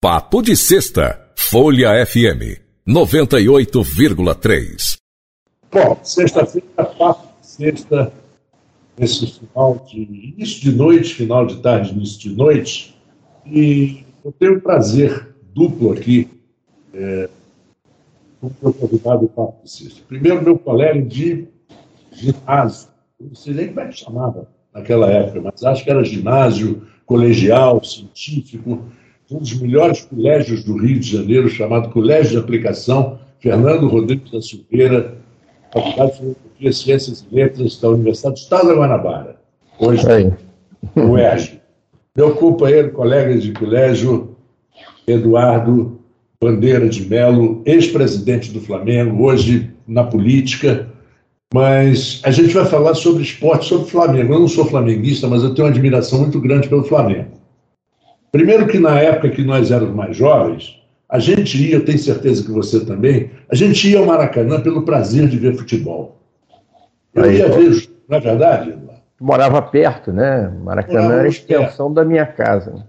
Papo 0.00 0.42
de 0.42 0.54
Sexta, 0.54 1.28
Folha 1.34 2.06
FM, 2.06 2.60
98,3. 2.88 4.96
Bom, 5.72 5.98
sexta-feira, 6.04 6.84
papo 6.96 7.26
de 7.40 7.46
sexta, 7.48 8.12
nesse 8.96 9.26
final 9.26 9.84
de 9.90 10.00
início 10.00 10.60
de 10.60 10.70
noite, 10.70 11.14
final 11.14 11.46
de 11.46 11.60
tarde, 11.60 11.90
início 11.90 12.20
de 12.20 12.30
noite, 12.30 12.96
e 13.44 14.04
eu 14.24 14.30
tenho 14.30 14.58
um 14.58 14.60
prazer 14.60 15.34
duplo 15.52 15.90
aqui 15.90 16.30
é, 16.94 17.28
com 18.40 18.46
o 18.46 18.54
meu 18.62 18.72
convidado 18.72 19.22
do 19.22 19.28
Papo 19.28 19.64
de 19.64 19.70
Sexta. 19.72 20.00
Primeiro, 20.06 20.44
meu 20.44 20.56
colega 20.56 21.02
de 21.02 21.48
ginásio, 22.12 22.86
não 23.20 23.34
sei 23.34 23.52
nem 23.52 23.66
como 23.66 23.80
é 23.80 23.88
que 23.88 23.98
chamava 23.98 24.48
naquela 24.72 25.10
época, 25.10 25.40
mas 25.40 25.64
acho 25.64 25.82
que 25.82 25.90
era 25.90 26.04
ginásio 26.04 26.86
colegial, 27.04 27.82
científico, 27.82 28.84
um 29.30 29.38
dos 29.38 29.60
melhores 29.60 30.00
colégios 30.02 30.64
do 30.64 30.76
Rio 30.76 30.98
de 30.98 31.12
Janeiro, 31.16 31.48
chamado 31.48 31.90
Colégio 31.90 32.32
de 32.32 32.38
Aplicação, 32.38 33.18
Fernando 33.40 33.86
Rodrigues 33.86 34.30
da 34.30 34.40
Silveira, 34.40 35.18
Faculdade 35.72 36.12
de 36.12 36.18
Filosofia, 36.18 36.72
Ciências 36.72 37.26
e 37.30 37.34
Letras 37.34 37.78
da 37.80 37.90
Universidade 37.90 38.34
do 38.36 38.38
Estado 38.38 38.68
da 38.68 38.74
Guanabara. 38.74 39.36
Hoje, 39.78 40.02
o 40.96 41.18
ERG. 41.18 41.60
Meu 42.16 42.34
companheiro, 42.34 42.90
colega 42.92 43.36
de 43.36 43.52
colégio, 43.52 44.36
Eduardo 45.06 46.00
Bandeira 46.40 46.88
de 46.88 47.06
Melo, 47.06 47.62
ex-presidente 47.66 48.50
do 48.50 48.60
Flamengo, 48.60 49.24
hoje 49.24 49.70
na 49.86 50.04
política, 50.04 50.88
mas 51.52 52.20
a 52.24 52.30
gente 52.30 52.52
vai 52.54 52.64
falar 52.64 52.94
sobre 52.94 53.22
esporte, 53.22 53.66
sobre 53.66 53.90
Flamengo. 53.90 54.34
Eu 54.34 54.40
não 54.40 54.48
sou 54.48 54.64
flamenguista, 54.64 55.28
mas 55.28 55.42
eu 55.42 55.54
tenho 55.54 55.66
uma 55.66 55.72
admiração 55.72 56.20
muito 56.20 56.40
grande 56.40 56.68
pelo 56.68 56.84
Flamengo. 56.84 57.37
Primeiro 58.30 58.66
que 58.66 58.78
na 58.78 59.00
época 59.00 59.30
que 59.30 59.42
nós 59.42 59.70
éramos 59.70 59.94
mais 59.94 60.16
jovens, 60.16 60.78
a 61.08 61.18
gente 61.18 61.56
ia, 61.56 61.76
eu 61.76 61.84
tenho 61.84 61.98
certeza 61.98 62.44
que 62.44 62.50
você 62.50 62.84
também, 62.84 63.30
a 63.50 63.54
gente 63.54 63.88
ia 63.88 63.98
ao 63.98 64.06
Maracanã 64.06 64.60
pelo 64.60 64.82
prazer 64.82 65.26
de 65.28 65.38
ver 65.38 65.54
futebol. 65.54 66.20
Eu 67.14 67.24
Aí, 67.24 67.38
ia 67.38 67.48
ver, 67.48 67.88
não 68.08 68.18
é 68.18 68.20
verdade? 68.20 68.74
Morava 69.20 69.60
perto, 69.62 70.12
né? 70.12 70.52
Maracanã 70.62 71.14
era 71.14 71.22
a 71.22 71.28
extensão 71.28 71.92
da 71.92 72.04
minha 72.04 72.26
casa. 72.26 72.86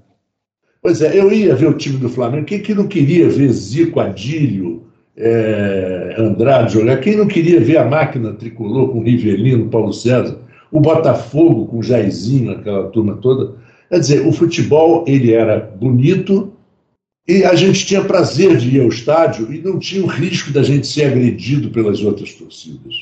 Pois 0.81 1.01
é, 1.01 1.17
eu 1.17 1.31
ia 1.31 1.55
ver 1.55 1.67
o 1.67 1.73
time 1.73 1.97
do 1.97 2.09
Flamengo. 2.09 2.45
Quem 2.45 2.61
que 2.61 2.73
não 2.73 2.87
queria 2.87 3.27
ver 3.29 3.49
Zico, 3.49 3.99
Adílio, 3.99 4.83
é, 5.17 6.15
Andrade 6.17 6.73
jogar? 6.73 6.97
Quem 6.97 7.17
não 7.17 7.27
queria 7.27 7.59
ver 7.59 7.77
a 7.77 7.85
máquina 7.85 8.33
tricolor 8.33 8.91
com 8.91 9.01
Rivelino, 9.01 9.69
Paulo 9.69 9.91
César? 9.91 10.37
O 10.71 10.79
Botafogo 10.79 11.65
com 11.65 11.81
Jairzinho, 11.81 12.51
aquela 12.51 12.87
turma 12.89 13.17
toda. 13.17 13.55
Quer 13.89 13.99
dizer, 13.99 14.27
o 14.27 14.31
futebol 14.31 15.03
ele 15.07 15.33
era 15.33 15.59
bonito 15.59 16.53
e 17.27 17.43
a 17.43 17.55
gente 17.55 17.85
tinha 17.85 18.03
prazer 18.03 18.57
de 18.57 18.75
ir 18.75 18.81
ao 18.81 18.87
estádio 18.87 19.51
e 19.53 19.59
não 19.61 19.79
tinha 19.79 20.03
o 20.03 20.07
risco 20.07 20.51
da 20.51 20.63
gente 20.63 20.87
ser 20.87 21.05
agredido 21.05 21.69
pelas 21.69 22.01
outras 22.03 22.33
torcidas. 22.33 22.95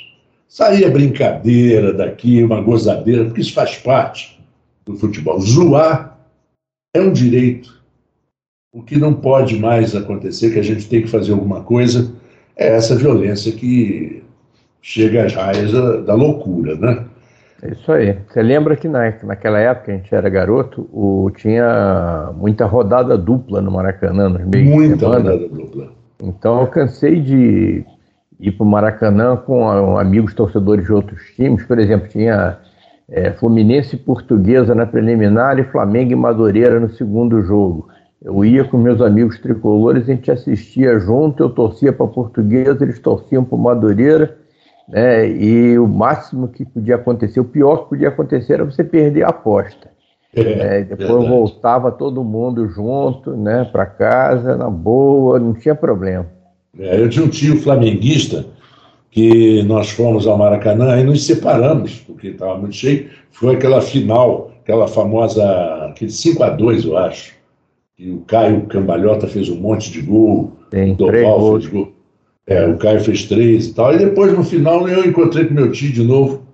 Saía 0.47 0.89
brincadeira 0.89 1.93
daqui, 1.93 2.41
uma 2.41 2.61
gozadeira, 2.61 3.25
porque 3.25 3.41
isso 3.41 3.53
faz 3.53 3.75
parte 3.75 4.39
do 4.85 4.95
futebol. 4.95 5.39
Zoar 5.41 6.17
é 6.93 7.02
um 7.02 7.11
direito. 7.11 7.77
O 8.73 8.81
que 8.81 8.97
não 8.97 9.13
pode 9.13 9.58
mais 9.58 9.95
acontecer, 9.95 10.53
que 10.53 10.59
a 10.59 10.63
gente 10.63 10.88
tem 10.88 11.02
que 11.02 11.09
fazer 11.09 11.33
alguma 11.33 11.63
coisa, 11.63 12.13
é 12.55 12.67
essa 12.67 12.95
violência 12.95 13.52
que 13.52 14.23
chega 14.81 15.25
às 15.25 15.33
raias 15.33 15.71
da, 15.71 15.97
da 15.97 16.13
loucura, 16.13 16.75
né? 16.75 17.06
É 17.61 17.72
isso 17.72 17.91
aí. 17.91 18.17
Você 18.27 18.41
lembra 18.41 18.75
que 18.75 18.88
na, 18.88 19.13
naquela 19.23 19.59
época, 19.59 19.91
a 19.91 19.95
gente 19.95 20.13
era 20.13 20.30
garoto, 20.30 20.88
o, 20.94 21.31
tinha 21.36 22.31
muita 22.36 22.66
rodada 22.66 23.17
dupla 23.17 23.61
no 23.61 23.72
Maracanã, 23.72 24.30
nos 24.30 24.45
meios 24.45 24.69
Muita 24.69 25.08
rodada 25.08 25.38
dupla. 25.38 25.89
Então 26.22 26.61
eu 26.61 26.67
cansei 26.67 27.19
de 27.19 27.86
ir 28.39 28.52
para 28.52 28.64
o 28.64 28.69
Maracanã 28.69 29.36
com 29.36 29.97
amigos 29.97 30.33
torcedores 30.33 30.86
de 30.86 30.94
outros 30.94 31.22
times. 31.36 31.64
Por 31.66 31.80
exemplo, 31.80 32.08
tinha 32.08 32.58
é, 33.09 33.31
Fluminense 33.31 33.95
e 33.95 33.99
Portuguesa 33.99 34.76
na 34.76 34.86
preliminar 34.86 35.58
e 35.58 35.64
Flamengo 35.64 36.11
e 36.11 36.15
Madureira 36.15 36.80
no 36.80 36.89
segundo 36.89 37.42
jogo. 37.42 37.89
Eu 38.21 38.43
ia 38.43 38.64
com 38.64 38.77
meus 38.77 39.02
amigos 39.02 39.39
tricolores, 39.39 40.04
a 40.04 40.14
gente 40.14 40.31
assistia 40.31 40.99
junto, 40.99 41.43
eu 41.43 41.49
torcia 41.49 41.93
para 41.93 42.08
Portuguesa, 42.08 42.83
eles 42.83 42.99
torciam 42.99 43.43
para 43.43 43.58
Madureira 43.58 44.37
né? 44.87 45.30
E 45.30 45.77
o 45.77 45.87
máximo 45.87 46.48
que 46.48 46.65
podia 46.65 46.95
acontecer, 46.95 47.39
o 47.39 47.45
pior 47.45 47.83
que 47.83 47.89
podia 47.89 48.08
acontecer 48.08 48.53
era 48.53 48.65
você 48.65 48.83
perder 48.83 49.23
a 49.23 49.30
aposta. 49.30 49.89
É, 50.36 50.42
é, 50.42 50.83
depois 50.83 51.09
verdade. 51.09 51.30
voltava 51.30 51.92
todo 51.92 52.23
mundo 52.23 52.67
junto, 52.67 53.36
né, 53.36 53.67
para 53.71 53.86
casa, 53.86 54.55
na 54.55 54.70
boa, 54.70 55.39
não 55.39 55.53
tinha 55.53 55.73
problema. 55.73 56.27
É, 56.77 57.02
eu 57.02 57.09
tinha 57.09 57.25
um 57.25 57.30
tio 57.30 57.58
flamenguista 57.59 58.45
que 59.09 59.64
nós 59.64 59.89
fomos 59.89 60.27
ao 60.27 60.37
Maracanã 60.37 60.99
e 60.99 61.04
nos 61.04 61.25
separamos, 61.25 62.04
porque 62.05 62.27
estava 62.27 62.58
muito 62.58 62.75
cheio. 62.75 63.09
Foi 63.31 63.55
aquela 63.55 63.81
final, 63.81 64.52
aquela 64.61 64.87
famosa, 64.87 65.43
aquele 65.89 66.11
5 66.11 66.43
a 66.43 66.49
2 66.49 66.86
eu 66.86 66.98
acho. 66.98 67.33
E 67.98 68.11
o 68.11 68.19
Caio 68.19 68.67
Cambalhota 68.67 69.27
fez 69.27 69.49
um 69.49 69.55
monte 69.55 69.92
de 69.92 70.02
gol, 70.02 70.52
Tem, 70.69 70.92
o 70.92 70.95
Doval 70.95 71.54
fez 71.54 71.65
gol. 71.65 71.96
É, 72.47 72.65
o 72.65 72.77
Caio 72.77 73.02
fez 73.02 73.25
três 73.25 73.67
e 73.67 73.73
tal. 73.73 73.93
E 73.93 73.97
depois, 73.97 74.31
no 74.31 74.43
final, 74.43 74.87
eu 74.87 75.05
encontrei 75.05 75.45
com 75.45 75.53
meu 75.53 75.69
tio 75.69 75.91
de 75.91 76.02
novo, 76.02 76.47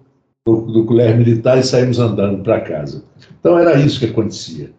do, 0.46 0.62
do 0.62 0.86
colégio 0.86 1.18
militar, 1.18 1.60
e 1.60 1.64
saímos 1.64 2.00
andando 2.00 2.44
para 2.44 2.62
casa. 2.62 3.06
Então, 3.40 3.58
era 3.58 3.80
isso 3.80 4.00
que 4.00 4.08
acontecia. 4.08 4.72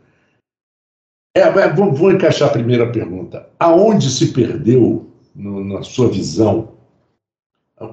É, 1.37 1.41
é, 1.41 1.73
vou, 1.73 1.93
vou, 1.93 2.11
encaixar 2.11 2.49
a 2.49 2.53
primeira 2.53 2.91
pergunta. 2.91 3.49
Aonde 3.61 4.11
se 4.11 4.33
perdeu, 4.33 5.07
no, 5.35 5.65
na 5.65 5.83
sua 5.83 6.09
visão, 6.09 6.73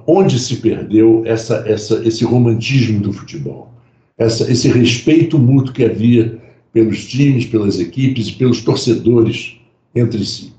onde 0.06 0.38
se 0.38 0.56
perdeu 0.56 1.22
essa, 1.24 1.64
essa, 1.66 2.06
esse 2.06 2.24
romantismo 2.24 3.00
do 3.00 3.12
futebol? 3.12 3.72
Essa, 4.18 4.50
esse 4.50 4.68
respeito 4.68 5.38
mútuo 5.38 5.72
que 5.72 5.84
havia 5.84 6.40
pelos 6.72 7.04
times, 7.06 7.46
pelas 7.46 7.78
equipes 7.78 8.28
e 8.28 8.32
pelos 8.32 8.62
torcedores 8.62 9.60
entre 9.94 10.24
si? 10.24 10.52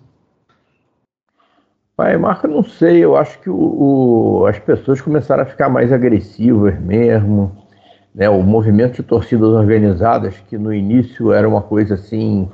Pai, 2.03 2.17
Marco, 2.17 2.49
não 2.49 2.65
sei, 2.65 3.01
eu 3.01 3.15
acho 3.15 3.39
que 3.39 3.49
o, 3.49 3.55
o, 3.55 4.45
as 4.45 4.59
pessoas 4.59 4.99
começaram 4.99 5.43
a 5.43 5.45
ficar 5.45 5.69
mais 5.69 5.89
agressivas 5.89 6.77
mesmo. 6.77 7.49
Né? 8.13 8.27
O 8.29 8.43
movimento 8.43 8.95
de 8.95 9.03
torcidas 9.03 9.47
organizadas, 9.47 10.37
que 10.49 10.57
no 10.57 10.73
início 10.73 11.31
era 11.31 11.47
uma 11.47 11.61
coisa 11.61 11.93
assim 11.93 12.51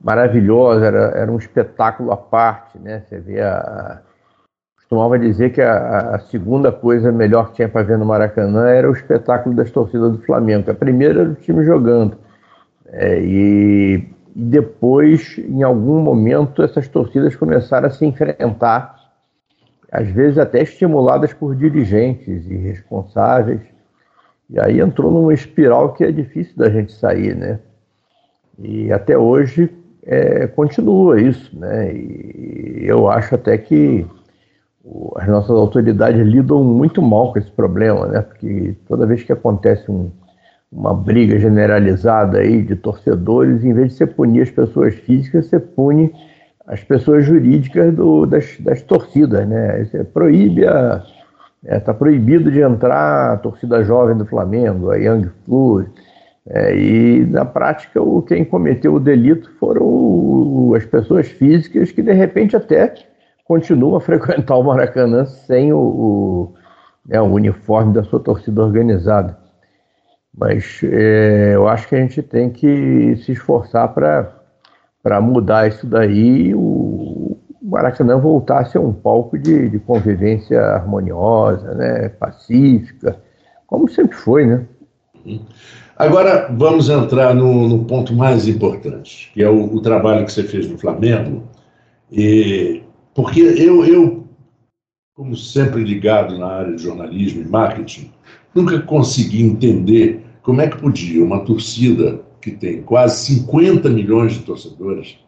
maravilhosa, 0.00 0.86
era, 0.86 0.98
era 1.14 1.30
um 1.30 1.36
espetáculo 1.36 2.10
à 2.10 2.16
parte. 2.16 2.78
Né? 2.78 3.02
Você 3.06 3.18
vê 3.18 3.42
a, 3.42 4.00
costumava 4.76 5.18
dizer 5.18 5.52
que 5.52 5.60
a, 5.60 6.14
a, 6.14 6.18
segunda 6.18 6.72
coisa 6.72 7.12
melhor 7.12 7.48
que 7.48 7.56
tinha 7.56 7.68
para 7.68 7.82
ver 7.82 7.98
no 7.98 8.06
Maracanã 8.06 8.66
era 8.66 8.88
o 8.88 8.94
espetáculo 8.94 9.54
das 9.54 9.70
torcidas 9.70 10.10
do 10.10 10.22
Flamengo. 10.22 10.70
A 10.70 10.74
primeira 10.74 11.20
era 11.20 11.28
o 11.28 11.34
time 11.34 11.66
jogando. 11.66 12.16
É, 12.86 13.20
e 13.20 14.08
e 14.36 14.44
depois, 14.44 15.38
em 15.38 15.62
algum 15.62 15.98
momento, 15.98 16.62
essas 16.62 16.86
torcidas 16.86 17.34
começaram 17.34 17.86
a 17.86 17.90
se 17.90 18.04
enfrentar, 18.04 18.94
às 19.90 20.06
vezes 20.08 20.36
até 20.36 20.60
estimuladas 20.60 21.32
por 21.32 21.56
dirigentes 21.56 22.46
e 22.50 22.54
responsáveis. 22.54 23.62
E 24.50 24.60
aí 24.60 24.78
entrou 24.78 25.10
numa 25.10 25.32
espiral 25.32 25.94
que 25.94 26.04
é 26.04 26.12
difícil 26.12 26.54
da 26.54 26.68
gente 26.68 26.92
sair, 26.92 27.34
né? 27.34 27.60
E 28.58 28.92
até 28.92 29.16
hoje 29.16 29.74
é, 30.04 30.46
continua 30.46 31.18
isso, 31.18 31.58
né? 31.58 31.94
E 31.94 32.84
eu 32.84 33.08
acho 33.08 33.36
até 33.36 33.56
que 33.56 34.04
as 35.16 35.26
nossas 35.28 35.56
autoridades 35.56 36.20
lidam 36.26 36.62
muito 36.62 37.00
mal 37.00 37.32
com 37.32 37.38
esse 37.38 37.50
problema, 37.50 38.06
né? 38.06 38.20
Porque 38.20 38.76
toda 38.86 39.06
vez 39.06 39.22
que 39.22 39.32
acontece 39.32 39.90
um, 39.90 40.10
uma 40.70 40.94
briga 40.94 41.38
generalizada 41.38 42.38
aí 42.38 42.62
de 42.62 42.76
torcedores, 42.76 43.64
em 43.64 43.72
vez 43.72 43.92
de 43.92 43.98
você 43.98 44.06
punir 44.06 44.42
as 44.42 44.50
pessoas 44.50 44.94
físicas, 44.94 45.46
você 45.46 45.58
pune 45.60 46.12
as 46.66 46.82
pessoas 46.82 47.24
jurídicas 47.24 47.94
do, 47.94 48.26
das, 48.26 48.56
das 48.60 48.82
torcidas, 48.82 49.46
né? 49.46 49.84
Você 49.84 50.04
proíbe 50.04 50.66
a. 50.66 51.02
Está 51.62 51.74
é, 51.76 51.80
tá 51.80 51.94
proibido 51.94 52.50
de 52.50 52.60
entrar 52.60 53.32
a 53.32 53.36
torcida 53.38 53.82
jovem 53.82 54.16
do 54.16 54.24
Flamengo, 54.24 54.90
a 54.90 54.96
Young 54.96 55.28
Flu. 55.44 55.84
É, 56.48 56.76
e 56.76 57.26
na 57.26 57.44
prática, 57.44 58.00
o, 58.00 58.22
quem 58.22 58.44
cometeu 58.44 58.94
o 58.94 59.00
delito 59.00 59.50
foram 59.58 60.72
as 60.76 60.84
pessoas 60.84 61.26
físicas 61.26 61.90
que 61.90 62.02
de 62.02 62.12
repente 62.12 62.54
até 62.56 62.94
continuam 63.44 63.96
a 63.96 64.00
frequentar 64.02 64.56
o 64.56 64.62
Maracanã 64.62 65.24
sem 65.24 65.72
o, 65.72 65.78
o, 65.78 66.54
né, 67.04 67.20
o 67.20 67.24
uniforme 67.24 67.92
da 67.92 68.04
sua 68.04 68.20
torcida 68.20 68.62
organizada. 68.62 69.45
Mas 70.36 70.80
é, 70.82 71.52
eu 71.54 71.66
acho 71.66 71.88
que 71.88 71.94
a 71.94 71.98
gente 71.98 72.22
tem 72.22 72.50
que 72.50 73.16
se 73.24 73.32
esforçar 73.32 73.88
para 73.94 75.20
mudar 75.20 75.66
isso 75.66 75.86
daí 75.86 76.48
e 76.48 76.54
o 76.54 77.38
Maracanã 77.62 78.18
voltar 78.18 78.60
a 78.60 78.64
ser 78.64 78.78
um 78.78 78.92
palco 78.92 79.38
de, 79.38 79.68
de 79.68 79.78
convivência 79.78 80.60
harmoniosa, 80.60 81.74
né, 81.74 82.08
pacífica, 82.10 83.18
como 83.66 83.88
sempre 83.88 84.16
foi, 84.16 84.46
né? 84.46 84.66
Agora 85.96 86.54
vamos 86.54 86.88
entrar 86.88 87.34
no, 87.34 87.66
no 87.68 87.84
ponto 87.84 88.14
mais 88.14 88.46
importante, 88.46 89.30
que 89.32 89.42
é 89.42 89.48
o, 89.48 89.74
o, 89.74 89.80
trabalho 89.80 90.24
que 90.24 90.32
você 90.32 90.44
fez 90.44 90.70
no 90.70 90.78
Flamengo. 90.78 91.42
E, 92.12 92.82
porque 93.14 93.40
eu, 93.40 93.84
eu, 93.84 94.24
como 95.14 95.34
sempre 95.34 95.82
ligado 95.82 96.38
na 96.38 96.46
área 96.46 96.76
de 96.76 96.82
jornalismo 96.82 97.42
e 97.42 97.48
marketing, 97.48 98.12
nunca 98.54 98.78
consegui 98.80 99.42
entender 99.42 100.25
como 100.46 100.60
é 100.60 100.68
que 100.68 100.78
podia 100.78 101.24
uma 101.24 101.40
torcida 101.40 102.20
que 102.40 102.52
tem 102.52 102.80
quase 102.80 103.34
50 103.34 103.90
milhões 103.90 104.34
de 104.34 104.44
torcedores, 104.44 105.18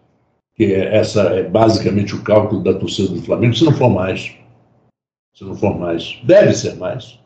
que 0.54 0.66
é, 0.66 0.96
essa 0.96 1.22
é 1.22 1.42
basicamente 1.42 2.14
o 2.14 2.22
cálculo 2.22 2.62
da 2.62 2.72
torcida 2.72 3.08
do 3.12 3.20
Flamengo, 3.20 3.56
se 3.56 3.64
não 3.64 3.72
for 3.72 3.90
mais, 3.90 4.32
se 5.34 5.42
não 5.42 5.56
for 5.56 5.76
mais, 5.76 6.20
deve 6.22 6.54
ser 6.54 6.76
mais, 6.76 7.18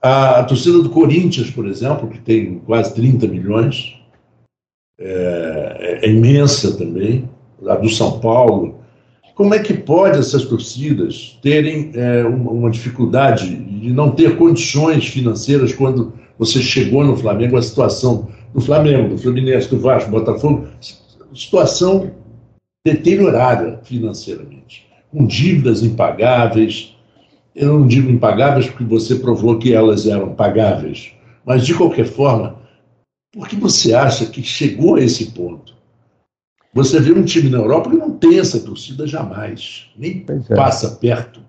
a, 0.00 0.44
torcida 0.44 0.80
do 0.80 0.90
Corinthians, 0.90 1.50
por 1.50 1.66
exemplo, 1.66 2.08
que 2.08 2.20
tem 2.20 2.60
quase 2.60 2.94
30 2.94 3.26
milhões, 3.26 4.00
é, 4.96 5.98
é, 6.04 6.08
imensa 6.08 6.76
também. 6.76 7.28
A 7.66 7.74
do 7.74 7.88
São 7.88 8.20
Paulo. 8.20 8.78
Como 9.34 9.52
é 9.52 9.58
que 9.58 9.74
pode 9.74 10.20
essas 10.20 10.44
torcidas 10.44 11.36
terem 11.42 11.90
é, 11.94 12.24
uma, 12.24 12.52
uma, 12.52 12.70
dificuldade 12.70 13.56
de 13.56 13.90
não 13.90 14.12
ter 14.12 14.36
condições 14.36 15.08
financeiras 15.08 15.72
quando 15.72 16.12
você 16.38 16.62
chegou 16.62 17.04
no 17.04 17.16
Flamengo, 17.16 17.56
a 17.56 17.62
situação 17.62 18.28
do 18.54 18.60
Flamengo, 18.60 19.10
do 19.10 19.18
Fluminense, 19.18 19.68
do 19.68 19.80
Vasco, 19.80 20.10
do 20.10 20.18
Botafogo, 20.18 20.68
situação 21.34 22.10
deteriorada 22.86 23.80
financeiramente, 23.82 24.86
com 25.10 25.26
dívidas 25.26 25.82
impagáveis, 25.82 26.94
eu 27.54 27.78
não 27.78 27.86
digo 27.86 28.10
impagáveis 28.10 28.66
porque 28.66 28.84
você 28.84 29.16
provou 29.16 29.58
que 29.58 29.74
elas 29.74 30.06
eram 30.06 30.34
pagáveis, 30.34 31.12
mas 31.44 31.66
de 31.66 31.74
qualquer 31.74 32.06
forma, 32.06 32.56
por 33.32 33.48
que 33.48 33.56
você 33.56 33.92
acha 33.92 34.26
que 34.26 34.42
chegou 34.42 34.94
a 34.94 35.02
esse 35.02 35.32
ponto? 35.32 35.76
Você 36.72 37.00
vê 37.00 37.12
um 37.12 37.24
time 37.24 37.48
na 37.50 37.58
Europa 37.58 37.90
que 37.90 37.96
não 37.96 38.12
tem 38.12 38.38
essa 38.38 38.60
torcida 38.60 39.06
jamais, 39.06 39.86
nem 39.96 40.24
é. 40.28 40.54
passa 40.54 40.96
perto. 40.96 41.40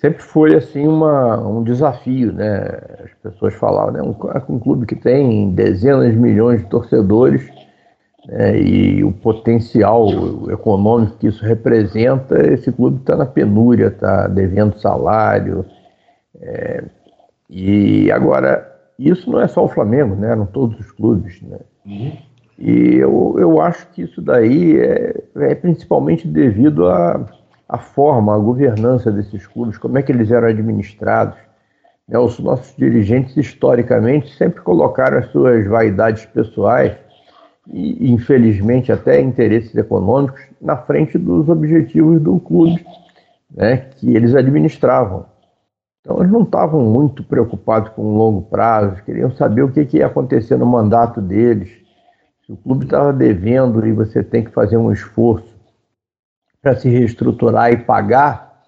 Sempre 0.00 0.22
foi 0.22 0.54
assim 0.54 0.86
uma, 0.86 1.36
um 1.40 1.64
desafio, 1.64 2.32
né? 2.32 2.60
As 3.04 3.12
pessoas 3.20 3.54
falavam, 3.54 3.92
né? 3.92 4.00
Um, 4.00 4.54
um 4.54 4.58
clube 4.58 4.86
que 4.86 4.94
tem 4.94 5.50
dezenas 5.50 6.12
de 6.12 6.16
milhões 6.16 6.60
de 6.60 6.68
torcedores 6.68 7.50
né, 8.28 8.60
e 8.60 9.02
o 9.02 9.10
potencial 9.10 10.06
econômico 10.50 11.16
que 11.16 11.26
isso 11.26 11.44
representa, 11.44 12.40
esse 12.52 12.70
clube 12.70 13.00
está 13.00 13.16
na 13.16 13.26
penúria, 13.26 13.88
está 13.88 14.28
devendo 14.28 14.78
salário. 14.78 15.64
É, 16.40 16.84
e 17.50 18.12
agora, 18.12 18.70
isso 18.96 19.28
não 19.28 19.40
é 19.40 19.48
só 19.48 19.64
o 19.64 19.68
Flamengo, 19.68 20.14
né, 20.14 20.30
eram 20.30 20.46
todos 20.46 20.78
os 20.78 20.92
clubes. 20.92 21.42
Né? 21.42 21.58
Uhum. 21.84 22.12
E 22.56 22.94
eu, 22.96 23.34
eu 23.36 23.60
acho 23.60 23.88
que 23.88 24.02
isso 24.02 24.22
daí 24.22 24.78
é, 24.78 25.24
é 25.36 25.54
principalmente 25.56 26.28
devido 26.28 26.88
à, 26.88 27.26
à 27.68 27.78
forma, 27.78 28.34
à 28.34 28.38
governança 28.38 29.12
desses 29.12 29.46
clubes, 29.46 29.76
como 29.76 29.98
é 29.98 30.02
que 30.02 30.10
eles 30.10 30.30
eram 30.30 30.48
administrados. 30.48 31.36
Né? 32.08 32.18
Os 32.18 32.38
nossos 32.38 32.74
dirigentes, 32.76 33.36
historicamente, 33.36 34.34
sempre 34.36 34.62
colocaram 34.62 35.18
as 35.18 35.26
suas 35.26 35.66
vaidades 35.66 36.24
pessoais 36.24 36.96
e, 37.70 38.10
infelizmente, 38.10 38.90
até 38.90 39.20
interesses 39.20 39.74
econômicos 39.76 40.40
na 40.60 40.76
frente 40.76 41.18
dos 41.18 41.48
objetivos 41.50 42.20
do 42.22 42.40
clube 42.40 42.84
né, 43.54 43.88
que 43.96 44.16
eles 44.16 44.34
administravam. 44.34 45.26
Então, 46.00 46.20
eles 46.20 46.32
não 46.32 46.42
estavam 46.42 46.80
muito 46.80 47.22
preocupados 47.22 47.90
com 47.90 48.02
o 48.02 48.16
longo 48.16 48.42
prazo, 48.42 49.02
queriam 49.04 49.30
saber 49.32 49.62
o 49.62 49.70
que, 49.70 49.84
que 49.84 49.98
ia 49.98 50.06
acontecer 50.06 50.56
no 50.56 50.64
mandato 50.64 51.20
deles. 51.20 51.68
Se 52.46 52.52
o 52.52 52.56
clube 52.56 52.86
estava 52.86 53.12
devendo 53.12 53.86
e 53.86 53.92
você 53.92 54.22
tem 54.22 54.42
que 54.42 54.50
fazer 54.50 54.78
um 54.78 54.90
esforço 54.90 55.57
para 56.68 56.76
se 56.76 56.88
reestruturar 56.88 57.72
e 57.72 57.78
pagar, 57.78 58.60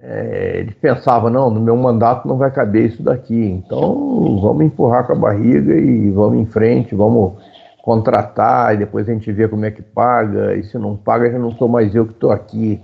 é, 0.00 0.60
eles 0.60 0.74
pensavam: 0.74 1.28
não, 1.28 1.50
no 1.50 1.60
meu 1.60 1.76
mandato 1.76 2.26
não 2.26 2.38
vai 2.38 2.50
caber 2.50 2.86
isso 2.86 3.02
daqui, 3.02 3.34
então 3.34 4.38
vamos 4.40 4.64
empurrar 4.64 5.06
com 5.06 5.12
a 5.12 5.16
barriga 5.16 5.74
e 5.74 6.10
vamos 6.10 6.38
em 6.38 6.46
frente, 6.46 6.94
vamos 6.94 7.34
contratar 7.82 8.74
e 8.74 8.78
depois 8.78 9.06
a 9.06 9.12
gente 9.12 9.30
vê 9.30 9.46
como 9.46 9.66
é 9.66 9.70
que 9.70 9.82
paga, 9.82 10.54
e 10.54 10.64
se 10.64 10.78
não 10.78 10.96
paga 10.96 11.30
já 11.30 11.38
não 11.38 11.52
sou 11.52 11.68
mais 11.68 11.94
eu 11.94 12.06
que 12.06 12.14
estou 12.14 12.30
aqui. 12.30 12.80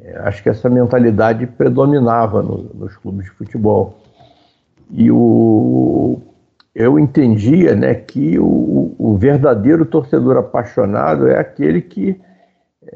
É, 0.00 0.18
acho 0.24 0.42
que 0.42 0.48
essa 0.48 0.68
mentalidade 0.68 1.46
predominava 1.46 2.42
no, 2.42 2.70
nos 2.74 2.96
clubes 2.96 3.26
de 3.26 3.30
futebol. 3.30 3.98
E 4.90 5.10
o, 5.10 6.20
eu 6.74 6.98
entendia 6.98 7.74
né, 7.76 7.94
que 7.94 8.38
o, 8.38 8.94
o 8.98 9.16
verdadeiro 9.16 9.84
torcedor 9.84 10.36
apaixonado 10.36 11.28
é 11.28 11.38
aquele 11.38 11.80
que, 11.80 12.20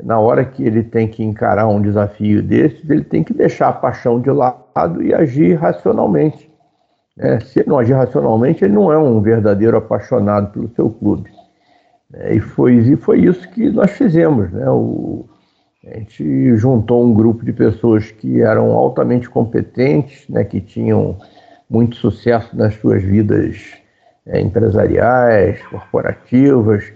na 0.02 0.18
hora 0.18 0.44
que 0.44 0.62
ele 0.64 0.82
tem 0.82 1.08
que 1.08 1.22
encarar 1.22 1.66
um 1.68 1.82
desafio 1.82 2.42
desses, 2.42 2.88
ele 2.88 3.04
tem 3.04 3.22
que 3.22 3.34
deixar 3.34 3.68
a 3.68 3.72
paixão 3.72 4.20
de 4.20 4.30
lado 4.30 5.02
e 5.02 5.12
agir 5.12 5.54
racionalmente. 5.54 6.50
É, 7.18 7.40
se 7.40 7.60
ele 7.60 7.68
não 7.68 7.78
agir 7.78 7.92
racionalmente, 7.92 8.64
ele 8.64 8.72
não 8.72 8.92
é 8.92 8.96
um 8.96 9.20
verdadeiro 9.20 9.76
apaixonado 9.76 10.50
pelo 10.52 10.68
seu 10.74 10.88
clube. 10.88 11.30
É, 12.14 12.34
e, 12.34 12.40
foi, 12.40 12.76
e 12.76 12.96
foi 12.96 13.20
isso 13.20 13.48
que 13.50 13.68
nós 13.70 13.90
fizemos. 13.90 14.50
Né? 14.50 14.68
O, 14.70 15.26
a 15.86 15.98
gente 15.98 16.56
juntou 16.56 17.04
um 17.04 17.12
grupo 17.12 17.44
de 17.44 17.52
pessoas 17.52 18.10
que 18.10 18.40
eram 18.40 18.72
altamente 18.72 19.28
competentes, 19.28 20.28
né, 20.28 20.44
que 20.44 20.60
tinham 20.60 21.18
muito 21.68 21.96
sucesso 21.96 22.56
nas 22.56 22.74
suas 22.74 23.02
vidas 23.02 23.56
é, 24.24 24.40
empresariais, 24.40 25.60
corporativas, 25.66 26.92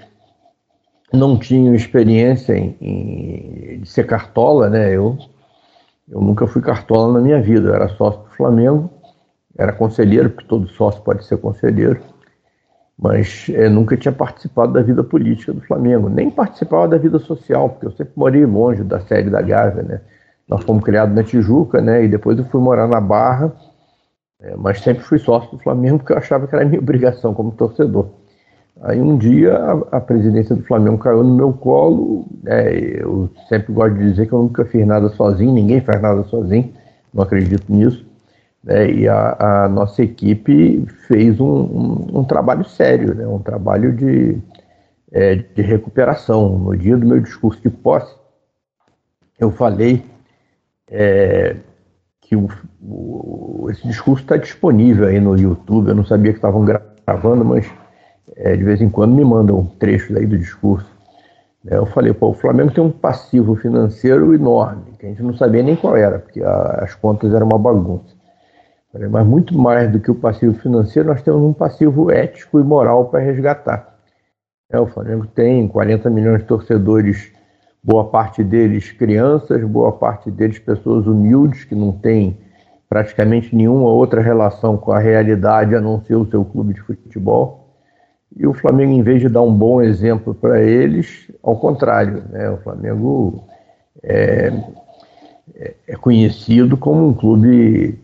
não 1.12 1.38
tinham 1.38 1.74
experiência 1.74 2.56
em, 2.56 2.76
em, 2.80 3.80
de 3.80 3.88
ser 3.88 4.06
cartola, 4.06 4.68
né? 4.68 4.94
Eu, 4.94 5.16
eu 6.08 6.20
nunca 6.20 6.46
fui 6.46 6.62
cartola 6.62 7.14
na 7.14 7.20
minha 7.20 7.40
vida, 7.40 7.68
eu 7.68 7.74
era 7.74 7.88
sócio 7.88 8.22
do 8.22 8.30
Flamengo 8.30 8.90
era 9.56 9.72
conselheiro, 9.72 10.30
porque 10.30 10.46
todo 10.46 10.68
sócio 10.68 11.02
pode 11.02 11.24
ser 11.24 11.38
conselheiro, 11.38 12.00
mas 12.98 13.46
é, 13.50 13.68
nunca 13.68 13.96
tinha 13.96 14.12
participado 14.12 14.72
da 14.72 14.82
vida 14.82 15.02
política 15.02 15.52
do 15.52 15.60
Flamengo, 15.62 16.08
nem 16.08 16.30
participava 16.30 16.88
da 16.88 16.98
vida 16.98 17.18
social, 17.18 17.70
porque 17.70 17.86
eu 17.86 17.92
sempre 17.92 18.12
morei 18.16 18.44
longe 18.44 18.82
da 18.84 19.00
sede 19.00 19.30
da 19.30 19.40
Gávea, 19.40 19.82
né? 19.82 20.00
Nós 20.48 20.62
fomos 20.62 20.84
criados 20.84 21.14
na 21.14 21.24
Tijuca, 21.24 21.80
né? 21.80 22.04
E 22.04 22.08
depois 22.08 22.38
eu 22.38 22.44
fui 22.44 22.60
morar 22.60 22.86
na 22.86 23.00
Barra, 23.00 23.52
é, 24.40 24.54
mas 24.56 24.80
sempre 24.80 25.02
fui 25.02 25.18
sócio 25.18 25.50
do 25.50 25.62
Flamengo 25.62 25.98
porque 25.98 26.12
eu 26.12 26.18
achava 26.18 26.46
que 26.46 26.54
era 26.54 26.64
minha 26.64 26.80
obrigação 26.80 27.34
como 27.34 27.50
torcedor. 27.52 28.10
Aí 28.82 29.00
um 29.00 29.16
dia 29.16 29.56
a, 29.56 29.96
a 29.96 30.00
presidência 30.00 30.54
do 30.54 30.62
Flamengo 30.62 30.98
caiu 30.98 31.24
no 31.24 31.34
meu 31.34 31.52
colo. 31.52 32.26
Né? 32.42 33.00
Eu 33.00 33.30
sempre 33.48 33.72
gosto 33.72 33.94
de 33.94 34.10
dizer 34.10 34.26
que 34.26 34.32
eu 34.32 34.42
nunca 34.42 34.64
fiz 34.64 34.86
nada 34.86 35.08
sozinho, 35.10 35.52
ninguém 35.52 35.80
faz 35.80 36.00
nada 36.00 36.22
sozinho, 36.24 36.72
não 37.12 37.22
acredito 37.22 37.72
nisso. 37.72 38.04
Né, 38.62 38.90
e 38.90 39.08
a, 39.08 39.36
a, 39.38 39.68
nossa 39.68 40.02
equipe 40.02 40.84
fez 41.06 41.38
um, 41.38 41.46
um, 41.46 42.18
um 42.18 42.24
trabalho 42.24 42.64
sério, 42.64 43.14
né, 43.14 43.24
um 43.24 43.38
trabalho 43.38 43.94
de, 43.94 44.38
é, 45.12 45.36
de 45.36 45.62
recuperação. 45.62 46.58
No 46.58 46.76
dia 46.76 46.96
do 46.96 47.06
meu 47.06 47.20
discurso 47.20 47.62
de 47.62 47.70
posse, 47.70 48.12
eu 49.38 49.52
falei 49.52 50.04
é, 50.90 51.54
que 52.20 52.34
o, 52.34 52.48
o, 52.82 53.68
esse 53.70 53.86
discurso 53.86 54.24
está 54.24 54.36
disponível 54.36 55.06
aí 55.06 55.20
no 55.20 55.38
YouTube. 55.38 55.88
Eu 55.88 55.94
não 55.94 56.04
sabia 56.04 56.32
que 56.32 56.38
estavam 56.38 56.64
gravando, 56.64 57.44
mas 57.44 57.70
é, 58.34 58.56
de 58.56 58.64
vez 58.64 58.80
em 58.80 58.88
quando 58.88 59.14
me 59.14 59.24
mandam 59.24 59.64
trechos 59.78 60.16
aí 60.16 60.26
do 60.26 60.38
discurso. 60.38 60.90
É, 61.68 61.76
eu 61.76 61.86
falei, 61.86 62.12
pô, 62.12 62.28
o 62.28 62.34
Flamengo 62.34 62.72
tem 62.72 62.82
um 62.82 62.90
passivo 62.90 63.54
financeiro 63.56 64.34
enorme, 64.34 64.92
que 64.98 65.06
a 65.06 65.08
gente 65.08 65.22
não 65.22 65.34
sabia 65.34 65.62
nem 65.62 65.76
qual 65.76 65.96
era, 65.96 66.18
porque 66.18 66.42
a, 66.42 66.80
as 66.82 66.94
contas 66.94 67.32
eram 67.32 67.46
uma 67.46 67.58
bagunça. 67.58 68.14
Mas 69.10 69.26
muito 69.26 69.56
mais 69.58 69.90
do 69.92 70.00
que 70.00 70.10
o 70.10 70.14
passivo 70.14 70.54
financeiro, 70.54 71.08
nós 71.08 71.20
temos 71.22 71.42
um 71.42 71.52
passivo 71.52 72.10
ético 72.10 72.58
e 72.58 72.62
moral 72.62 73.06
para 73.06 73.20
resgatar. 73.20 73.96
É, 74.70 74.80
o 74.80 74.86
Flamengo 74.86 75.26
tem 75.26 75.68
40 75.68 76.08
milhões 76.08 76.40
de 76.40 76.46
torcedores, 76.46 77.30
boa 77.82 78.04
parte 78.04 78.42
deles 78.42 78.90
crianças, 78.90 79.62
boa 79.64 79.92
parte 79.92 80.30
deles 80.30 80.58
pessoas 80.58 81.06
humildes 81.06 81.64
que 81.64 81.74
não 81.74 81.92
têm 81.92 82.38
praticamente 82.88 83.54
nenhuma 83.54 83.88
outra 83.88 84.20
relação 84.20 84.76
com 84.76 84.92
a 84.92 84.98
realidade 84.98 85.74
a 85.74 85.80
não 85.80 86.00
ser 86.02 86.14
o 86.14 86.26
seu 86.26 86.44
clube 86.44 86.74
de 86.74 86.80
futebol. 86.80 87.65
E 88.34 88.46
o 88.46 88.54
Flamengo, 88.54 88.92
em 88.92 89.02
vez 89.02 89.20
de 89.20 89.28
dar 89.28 89.42
um 89.42 89.52
bom 89.52 89.80
exemplo 89.82 90.34
para 90.34 90.60
eles, 90.60 91.30
ao 91.42 91.56
contrário, 91.56 92.22
né? 92.30 92.50
o 92.50 92.58
Flamengo 92.58 93.44
é, 94.02 94.52
é, 95.54 95.74
é 95.88 95.96
conhecido 95.96 96.76
como 96.76 97.06
um 97.06 97.14
clube 97.14 97.98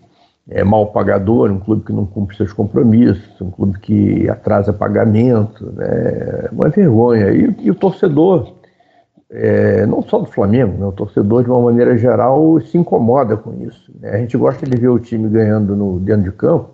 é, 0.48 0.64
mal 0.64 0.86
pagador, 0.86 1.50
um 1.50 1.58
clube 1.58 1.84
que 1.84 1.92
não 1.92 2.04
cumpre 2.04 2.36
seus 2.36 2.52
compromissos, 2.52 3.40
um 3.40 3.50
clube 3.50 3.78
que 3.78 4.28
atrasa 4.28 4.72
pagamento, 4.72 5.72
né? 5.72 5.86
É 5.86 6.48
uma 6.52 6.68
vergonha. 6.68 7.30
E, 7.30 7.56
e 7.60 7.70
o 7.70 7.74
torcedor, 7.74 8.54
é, 9.30 9.86
não 9.86 10.02
só 10.02 10.18
do 10.18 10.26
Flamengo, 10.26 10.78
né? 10.78 10.86
o 10.86 10.92
torcedor 10.92 11.44
de 11.44 11.50
uma 11.50 11.60
maneira 11.60 11.96
geral 11.96 12.60
se 12.60 12.76
incomoda 12.76 13.36
com 13.36 13.54
isso. 13.62 13.90
Né? 14.00 14.10
A 14.10 14.18
gente 14.18 14.36
gosta 14.36 14.66
de 14.66 14.76
ver 14.76 14.88
o 14.88 14.98
time 14.98 15.28
ganhando 15.28 15.74
no, 15.74 15.98
dentro 15.98 16.24
de 16.24 16.32
campo, 16.32 16.70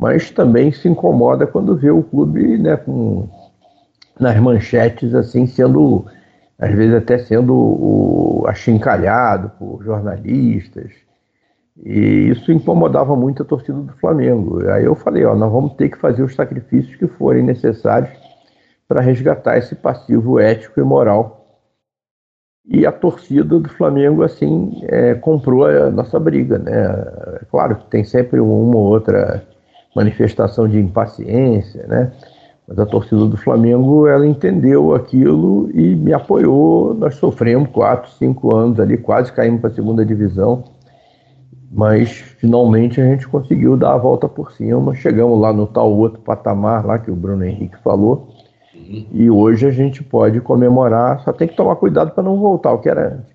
mas 0.00 0.30
também 0.30 0.72
se 0.72 0.88
incomoda 0.88 1.46
quando 1.46 1.76
vê 1.76 1.90
o 1.90 2.02
clube 2.02 2.56
né, 2.56 2.76
com, 2.76 3.28
nas 4.18 4.36
manchetes 4.40 5.14
assim 5.14 5.46
sendo 5.46 6.06
às 6.58 6.72
vezes 6.74 6.94
até 6.94 7.18
sendo 7.18 7.54
o, 7.54 8.44
achincalhado 8.48 9.50
por 9.58 9.84
jornalistas 9.84 10.90
e 11.76 12.30
isso 12.30 12.50
incomodava 12.50 13.14
muito 13.14 13.42
a 13.42 13.46
torcida 13.46 13.78
do 13.78 13.92
Flamengo. 13.94 14.68
Aí 14.70 14.84
eu 14.84 14.94
falei, 14.94 15.24
ó, 15.24 15.34
nós 15.34 15.50
vamos 15.50 15.74
ter 15.74 15.88
que 15.88 15.96
fazer 15.96 16.22
os 16.22 16.34
sacrifícios 16.34 16.94
que 16.96 17.06
forem 17.06 17.42
necessários 17.42 18.10
para 18.86 19.00
resgatar 19.00 19.56
esse 19.56 19.74
passivo 19.74 20.38
ético 20.38 20.78
e 20.78 20.82
moral 20.82 21.40
e 22.66 22.86
a 22.86 22.92
torcida 22.92 23.58
do 23.58 23.68
Flamengo, 23.68 24.22
assim, 24.22 24.82
é, 24.88 25.14
comprou 25.14 25.66
a 25.66 25.90
nossa 25.90 26.20
briga, 26.20 26.58
né? 26.58 26.72
Claro 27.50 27.76
que 27.76 27.86
tem 27.86 28.04
sempre 28.04 28.38
uma 28.38 28.76
ou 28.76 28.84
outra 28.84 29.42
manifestação 29.94 30.68
de 30.68 30.78
impaciência, 30.78 31.86
né? 31.86 32.12
Mas 32.66 32.78
a 32.78 32.86
torcida 32.86 33.26
do 33.26 33.36
Flamengo, 33.36 34.06
ela 34.06 34.26
entendeu 34.26 34.94
aquilo 34.94 35.68
e 35.74 35.96
me 35.96 36.12
apoiou. 36.12 36.94
Nós 36.94 37.16
sofremos 37.16 37.68
quatro, 37.70 38.10
cinco 38.12 38.54
anos 38.54 38.78
ali, 38.78 38.96
quase 38.96 39.32
caímos 39.32 39.60
para 39.60 39.70
a 39.70 39.74
segunda 39.74 40.04
divisão. 40.04 40.64
Mas 41.72 42.10
finalmente 42.10 43.00
a 43.00 43.04
gente 43.04 43.26
conseguiu 43.26 43.76
dar 43.76 43.94
a 43.94 43.98
volta 43.98 44.28
por 44.28 44.52
cima. 44.52 44.94
Chegamos 44.94 45.40
lá 45.40 45.52
no 45.52 45.66
tal 45.66 45.92
outro 45.92 46.20
patamar 46.20 46.86
lá 46.86 46.98
que 46.98 47.10
o 47.10 47.16
Bruno 47.16 47.44
Henrique 47.44 47.76
falou 47.82 48.28
e 49.12 49.30
hoje 49.30 49.66
a 49.66 49.70
gente 49.70 50.02
pode 50.02 50.40
comemorar, 50.40 51.20
só 51.20 51.32
tem 51.32 51.46
que 51.46 51.56
tomar 51.56 51.76
cuidado 51.76 52.12
para 52.12 52.24
não 52.24 52.38
voltar 52.38 52.70
ao 52.70 52.80
que 52.80 52.88
era 52.88 53.14
antes. 53.14 53.30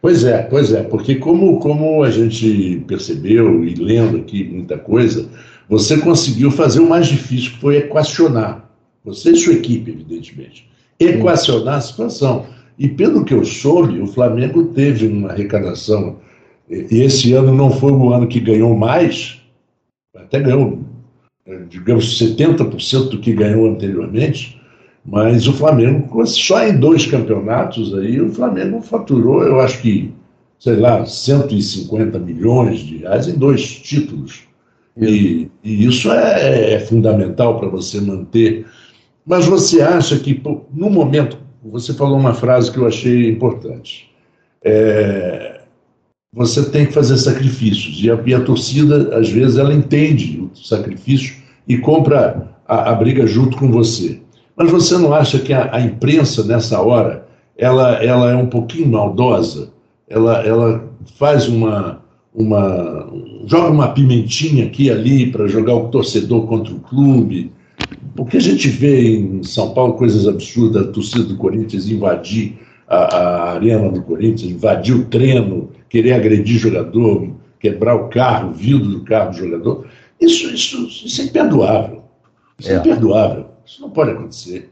Pois 0.00 0.24
é, 0.24 0.42
pois 0.42 0.72
é, 0.72 0.82
porque 0.82 1.14
como, 1.14 1.58
como 1.60 2.02
a 2.02 2.10
gente 2.10 2.84
percebeu 2.86 3.64
e 3.64 3.74
lendo 3.74 4.18
aqui 4.18 4.44
muita 4.44 4.76
coisa, 4.76 5.26
você 5.68 5.98
conseguiu 5.98 6.50
fazer 6.50 6.80
o 6.80 6.88
mais 6.88 7.06
difícil, 7.06 7.52
que 7.52 7.58
foi 7.58 7.76
equacionar. 7.76 8.68
Você 9.04 9.30
e 9.30 9.36
sua 9.36 9.54
equipe, 9.54 9.90
evidentemente. 9.90 10.68
Equacionar 10.98 11.76
a 11.76 11.80
situação. 11.80 12.46
E 12.78 12.88
pelo 12.88 13.24
que 13.24 13.34
eu 13.34 13.44
soube, 13.44 14.00
o 14.00 14.06
Flamengo 14.06 14.64
teve 14.66 15.06
uma 15.06 15.30
arrecadação, 15.30 16.16
e 16.68 17.02
esse 17.02 17.32
ano 17.32 17.54
não 17.54 17.70
foi 17.70 17.92
o 17.92 18.12
ano 18.12 18.26
que 18.26 18.40
ganhou 18.40 18.74
mais, 18.76 19.40
até 20.16 20.40
ganhou, 20.40 20.80
digamos, 21.68 22.18
70% 22.18 23.10
do 23.10 23.18
que 23.18 23.32
ganhou 23.32 23.68
anteriormente, 23.68 24.60
mas 25.04 25.46
o 25.46 25.52
Flamengo, 25.52 26.26
só 26.26 26.66
em 26.66 26.76
dois 26.76 27.06
campeonatos 27.06 27.94
aí, 27.94 28.20
o 28.20 28.32
Flamengo 28.32 28.80
faturou, 28.80 29.42
eu 29.42 29.60
acho 29.60 29.82
que, 29.82 30.12
sei 30.58 30.76
lá, 30.76 31.04
150 31.04 32.18
milhões 32.18 32.80
de 32.80 32.98
reais 32.98 33.28
em 33.28 33.34
dois 33.34 33.62
títulos. 33.80 34.44
E, 35.00 35.50
e 35.62 35.86
isso 35.86 36.10
é, 36.12 36.74
é 36.74 36.80
fundamental 36.80 37.58
para 37.58 37.68
você 37.68 38.00
manter. 38.00 38.66
Mas 39.26 39.46
você 39.46 39.80
acha 39.80 40.18
que, 40.18 40.40
no 40.72 40.90
momento, 40.90 41.38
você 41.62 41.92
falou 41.94 42.18
uma 42.18 42.34
frase 42.34 42.70
que 42.70 42.78
eu 42.78 42.86
achei 42.86 43.28
importante. 43.28 44.10
É, 44.62 45.60
você 46.32 46.68
tem 46.70 46.86
que 46.86 46.92
fazer 46.92 47.16
sacrifícios. 47.16 48.02
E 48.02 48.10
a, 48.10 48.20
e 48.24 48.34
a, 48.34 48.40
torcida, 48.40 49.16
às 49.16 49.28
vezes, 49.28 49.56
ela 49.56 49.72
entende 49.72 50.40
o 50.40 50.56
sacrifício 50.56 51.36
e 51.66 51.78
compra 51.78 52.50
a, 52.66 52.90
a 52.90 52.94
briga 52.94 53.26
junto 53.26 53.56
com 53.56 53.70
você. 53.70 54.20
Mas 54.56 54.70
você 54.70 54.96
não 54.96 55.12
acha 55.12 55.38
que 55.38 55.52
a, 55.52 55.74
a 55.74 55.80
imprensa, 55.80 56.44
nessa 56.44 56.80
hora, 56.80 57.26
ela, 57.56 57.94
ela 58.04 58.30
é 58.30 58.36
um 58.36 58.46
pouquinho 58.46 58.88
maldosa? 58.88 59.72
Ela, 60.08 60.42
ela 60.46 60.84
faz 61.18 61.48
uma, 61.48 62.03
uma. 62.34 63.08
joga 63.46 63.70
uma 63.70 63.88
pimentinha 63.92 64.66
aqui 64.66 64.84
e 64.84 64.90
ali 64.90 65.30
para 65.30 65.46
jogar 65.46 65.74
o 65.74 65.88
torcedor 65.88 66.46
contra 66.46 66.74
o 66.74 66.80
clube. 66.80 67.52
Porque 68.16 68.36
a 68.36 68.40
gente 68.40 68.68
vê 68.68 69.16
em 69.16 69.42
São 69.42 69.72
Paulo 69.72 69.94
coisas 69.94 70.26
absurdas, 70.26 70.86
a 70.86 70.92
torcida 70.92 71.24
do 71.24 71.36
Corinthians 71.36 71.88
invadir 71.88 72.58
a, 72.88 72.96
a 72.96 73.52
arena 73.54 73.88
do 73.88 74.02
Corinthians, 74.02 74.52
invadir 74.52 74.94
o 74.94 75.04
treino, 75.06 75.70
querer 75.88 76.12
agredir 76.12 76.58
jogador, 76.58 77.28
quebrar 77.58 77.94
o 77.94 78.08
carro, 78.08 78.50
o 78.50 78.52
vidro 78.52 78.88
do 78.88 79.04
carro 79.04 79.30
do 79.30 79.36
jogador. 79.38 79.86
Isso, 80.20 80.52
isso, 80.54 80.86
isso 80.86 81.20
é 81.20 81.24
imperdoável. 81.24 82.04
Isso 82.58 82.70
é, 82.70 82.74
é 82.74 82.78
imperdoável. 82.78 83.46
Isso 83.66 83.80
não 83.80 83.90
pode 83.90 84.10
acontecer. 84.12 84.70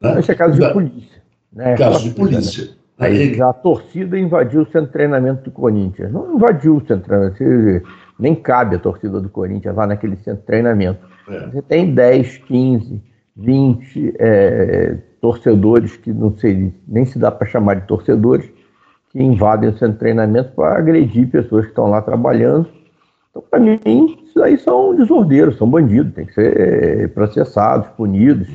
Né? 0.00 0.20
Isso 0.20 0.32
é 0.32 0.34
caso 0.34 0.58
de 0.58 0.72
polícia. 0.72 1.22
Né? 1.52 1.76
Caso 1.76 2.02
de 2.04 2.10
polícia. 2.10 2.79
Aí 3.00 3.40
a 3.40 3.52
torcida 3.52 4.18
invadiu 4.18 4.62
o 4.62 4.66
centro 4.66 4.86
de 4.86 4.92
treinamento 4.92 5.44
do 5.44 5.50
Corinthians. 5.50 6.12
Não 6.12 6.34
invadiu 6.34 6.76
o 6.76 6.80
centro 6.80 7.30
de 7.30 7.36
treinamento, 7.36 7.88
nem 8.18 8.34
cabe 8.34 8.76
a 8.76 8.78
torcida 8.78 9.20
do 9.20 9.28
Corinthians 9.28 9.74
lá 9.74 9.86
naquele 9.86 10.16
centro 10.16 10.40
de 10.40 10.46
treinamento. 10.46 11.00
É. 11.28 11.46
Você 11.46 11.62
tem 11.62 11.94
10, 11.94 12.38
15, 12.38 13.02
20 13.36 14.14
é, 14.18 14.98
torcedores 15.20 15.96
que 15.96 16.12
não 16.12 16.36
sei, 16.36 16.74
nem 16.86 17.06
se 17.06 17.18
dá 17.18 17.30
para 17.30 17.46
chamar 17.46 17.74
de 17.74 17.86
torcedores, 17.86 18.48
que 19.10 19.22
invadem 19.22 19.70
o 19.70 19.72
centro 19.72 19.94
de 19.94 19.98
treinamento 19.98 20.52
para 20.52 20.78
agredir 20.78 21.28
pessoas 21.28 21.64
que 21.64 21.70
estão 21.70 21.88
lá 21.88 22.02
trabalhando. 22.02 22.68
Então, 23.30 23.42
para 23.48 23.60
mim, 23.60 23.80
isso 24.24 24.42
aí 24.42 24.58
são 24.58 24.94
desordeiros, 24.94 25.56
são 25.56 25.68
bandidos, 25.68 26.12
tem 26.12 26.26
que 26.26 26.34
ser 26.34 27.08
processados, 27.14 27.88
punidos. 27.96 28.48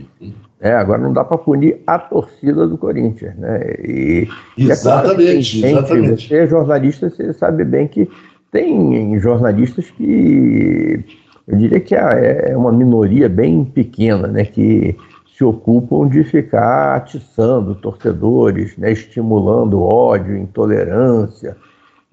É, 0.59 0.73
agora 0.73 1.01
não 1.01 1.13
dá 1.13 1.23
para 1.23 1.37
punir 1.37 1.81
a 1.85 1.99
torcida 1.99 2.65
do 2.67 2.77
Corinthians. 2.77 3.35
Né? 3.35 3.59
E, 3.83 4.27
exatamente, 4.57 5.63
é 5.65 5.69
claro 5.69 5.85
exatamente. 5.85 6.27
Você 6.27 6.35
é 6.35 6.47
jornalista, 6.47 7.09
você 7.09 7.33
sabe 7.33 7.63
bem 7.63 7.87
que 7.87 8.09
tem 8.51 9.19
jornalistas 9.19 9.91
que 9.91 11.03
eu 11.47 11.57
diria 11.57 11.79
que 11.79 11.95
é, 11.95 12.51
é 12.51 12.57
uma 12.57 12.71
minoria 12.71 13.29
bem 13.29 13.63
pequena, 13.63 14.27
né, 14.27 14.45
que 14.45 14.97
se 15.37 15.43
ocupam 15.43 16.07
de 16.07 16.23
ficar 16.23 16.95
atiçando 16.95 17.75
torcedores, 17.75 18.75
né, 18.77 18.91
estimulando 18.91 19.81
ódio, 19.81 20.37
intolerância. 20.37 21.55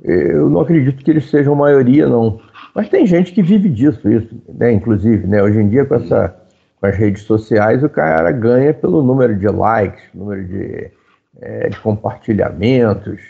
Eu 0.03 0.51
não 0.51 0.61
acredito 0.61 1.03
que 1.05 1.11
eles 1.11 1.31
sejam 1.31 1.55
maioria, 1.55 2.09
não. 2.09 2.41
Mas 2.75 2.89
tem 2.89 3.07
gente 3.07 3.33
que 3.33 3.43
vive 3.43 3.69
disso, 3.69 4.11
isso, 4.11 4.35
né? 4.53 4.73
Inclusive, 4.73 5.27
né? 5.29 5.41
Hoje 5.41 5.61
em 5.61 5.69
dia, 5.69 5.85
com, 5.85 5.95
essa, 5.95 6.35
com 6.83 6.87
as 6.89 6.97
redes 6.97 7.23
sociais, 7.23 7.85
o 7.85 7.89
cara 7.89 8.33
ganha 8.33 8.75
pelo 8.75 9.05
número 9.05 9.37
de 9.37 9.47
likes, 9.47 10.03
número 10.13 10.45
de, 10.45 10.91
é, 11.41 11.69
de 11.69 11.79
compartilhamentos. 11.79 13.21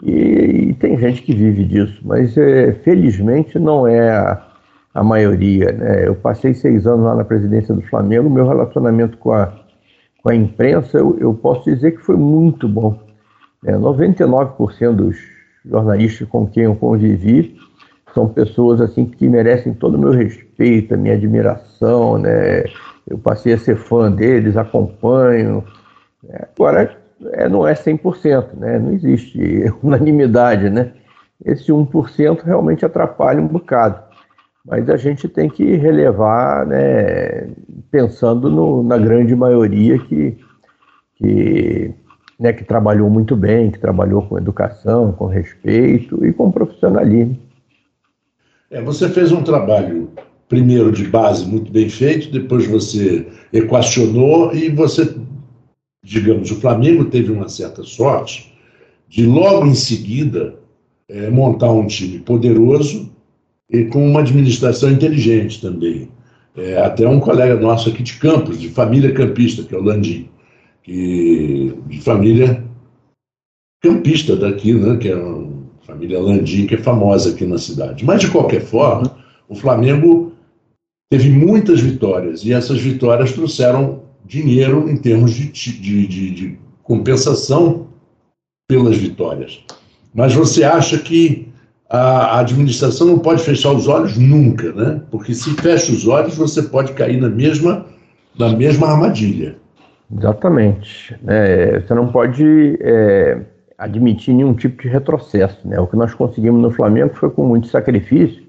E, 0.00 0.68
e, 0.68 0.74
tem 0.74 0.96
gente 0.96 1.22
que 1.22 1.34
vive 1.34 1.64
disso, 1.64 2.00
mas 2.04 2.38
é, 2.38 2.70
felizmente 2.84 3.58
não 3.58 3.84
é 3.84 4.10
a, 4.10 4.46
a 4.94 5.02
maioria. 5.02 5.72
Né? 5.72 6.06
Eu 6.06 6.14
passei 6.14 6.54
seis 6.54 6.86
anos 6.86 7.04
lá 7.04 7.16
na 7.16 7.24
presidência 7.24 7.74
do 7.74 7.82
Flamengo, 7.82 8.30
meu 8.30 8.46
relacionamento 8.46 9.18
com 9.18 9.32
a, 9.32 9.52
com 10.22 10.30
a 10.30 10.34
imprensa, 10.36 10.96
eu, 10.96 11.18
eu 11.18 11.34
posso 11.34 11.64
dizer 11.64 11.96
que 11.96 12.00
foi 12.00 12.16
muito 12.16 12.68
bom. 12.68 13.02
É, 13.66 13.72
99% 13.72 14.92
dos 14.92 15.16
jornalistas 15.64 16.28
com 16.28 16.46
quem 16.46 16.62
eu 16.64 16.76
convivi 16.76 17.56
são 18.14 18.28
pessoas 18.28 18.80
assim 18.80 19.04
que 19.04 19.28
merecem 19.28 19.74
todo 19.74 19.96
o 19.96 19.98
meu 19.98 20.12
respeito, 20.12 20.94
a 20.94 20.96
minha 20.96 21.14
admiração, 21.14 22.18
né? 22.18 22.62
Eu 23.06 23.18
passei 23.18 23.52
a 23.52 23.58
ser 23.58 23.76
fã 23.76 24.10
deles, 24.10 24.56
acompanho. 24.56 25.64
Né? 26.22 26.40
Agora, 26.54 26.96
é, 27.32 27.48
não 27.48 27.66
é 27.66 27.74
100%, 27.74 28.54
né? 28.54 28.78
Não 28.78 28.92
existe 28.92 29.72
unanimidade, 29.82 30.70
né? 30.70 30.92
Esse 31.44 31.72
1% 31.72 32.42
realmente 32.42 32.84
atrapalha 32.84 33.40
um 33.40 33.46
bocado. 33.46 34.02
Mas 34.64 34.88
a 34.88 34.96
gente 34.96 35.28
tem 35.28 35.48
que 35.48 35.76
relevar, 35.76 36.66
né, 36.66 37.48
pensando 37.90 38.50
no, 38.50 38.82
na 38.82 38.96
grande 38.96 39.36
maioria 39.36 39.98
que, 39.98 40.38
que, 41.16 41.92
né, 42.40 42.50
que 42.50 42.64
trabalhou 42.64 43.10
muito 43.10 43.36
bem, 43.36 43.70
que 43.70 43.78
trabalhou 43.78 44.22
com 44.22 44.38
educação, 44.38 45.12
com 45.12 45.26
respeito 45.26 46.24
e 46.24 46.32
com 46.32 46.50
profissionalismo. 46.50 47.38
É, 48.70 48.80
você 48.80 49.10
fez 49.10 49.30
um 49.32 49.42
trabalho, 49.42 50.08
primeiro 50.48 50.92
de 50.92 51.04
base 51.04 51.46
muito 51.46 51.72
bem 51.72 51.88
feito, 51.88 52.30
depois 52.30 52.66
você 52.66 53.26
equacionou 53.52 54.54
e 54.54 54.68
você, 54.68 55.14
digamos, 56.04 56.50
o 56.50 56.60
Flamengo 56.60 57.06
teve 57.06 57.32
uma 57.32 57.48
certa 57.48 57.82
sorte 57.82 58.52
de 59.08 59.26
logo 59.26 59.66
em 59.66 59.74
seguida 59.74 60.56
é, 61.08 61.30
montar 61.30 61.70
um 61.70 61.86
time 61.86 62.18
poderoso 62.18 63.10
e 63.70 63.84
com 63.84 64.06
uma 64.06 64.20
administração 64.20 64.90
inteligente 64.90 65.60
também. 65.60 66.08
É, 66.56 66.78
até 66.78 67.08
um 67.08 67.18
colega 67.18 67.56
nosso 67.56 67.88
aqui 67.88 68.02
de 68.02 68.14
Campos, 68.14 68.60
de 68.60 68.68
família 68.68 69.12
campista, 69.12 69.64
que 69.64 69.74
é 69.74 69.78
o 69.78 69.82
Landim, 69.82 70.28
que, 70.82 71.74
de 71.88 72.00
família 72.00 72.64
campista 73.82 74.36
daqui, 74.36 74.72
né, 74.72 74.96
que 74.96 75.08
é 75.08 75.16
um 75.16 75.64
família 75.84 76.20
Landim, 76.20 76.66
que 76.66 76.74
é 76.74 76.78
famosa 76.78 77.30
aqui 77.30 77.44
na 77.44 77.58
cidade. 77.58 78.04
Mas, 78.04 78.20
de 78.20 78.30
qualquer 78.30 78.62
forma, 78.62 79.16
o 79.48 79.54
Flamengo 79.54 80.32
teve 81.14 81.30
muitas 81.30 81.80
vitórias 81.80 82.44
e 82.44 82.52
essas 82.52 82.80
vitórias 82.80 83.32
trouxeram 83.32 84.02
dinheiro 84.24 84.90
em 84.90 84.96
termos 84.96 85.30
de, 85.30 85.46
de, 85.46 86.06
de, 86.08 86.30
de 86.30 86.58
compensação 86.82 87.86
pelas 88.66 88.96
vitórias. 88.96 89.64
Mas 90.12 90.34
você 90.34 90.64
acha 90.64 90.98
que 90.98 91.48
a 91.88 92.40
administração 92.40 93.06
não 93.06 93.20
pode 93.20 93.44
fechar 93.44 93.70
os 93.70 93.86
olhos 93.86 94.18
nunca, 94.18 94.72
né? 94.72 95.02
Porque 95.08 95.32
se 95.32 95.50
fecha 95.50 95.92
os 95.92 96.04
olhos, 96.08 96.34
você 96.34 96.62
pode 96.62 96.92
cair 96.94 97.20
na 97.20 97.28
mesma, 97.28 97.86
na 98.36 98.48
mesma 98.56 98.88
armadilha. 98.88 99.56
Exatamente. 100.18 101.16
É, 101.28 101.78
você 101.78 101.94
não 101.94 102.08
pode 102.08 102.76
é, 102.80 103.40
admitir 103.78 104.34
nenhum 104.34 104.52
tipo 104.52 104.82
de 104.82 104.88
retrocesso. 104.88 105.60
Né? 105.64 105.78
O 105.78 105.86
que 105.86 105.94
nós 105.94 106.12
conseguimos 106.12 106.60
no 106.60 106.72
Flamengo 106.72 107.14
foi 107.14 107.30
com 107.30 107.46
muito 107.46 107.68
sacrifício, 107.68 108.43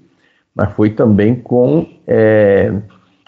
mas 0.56 0.72
foi 0.72 0.90
também 0.90 1.36
com 1.36 1.86
é, 2.08 2.72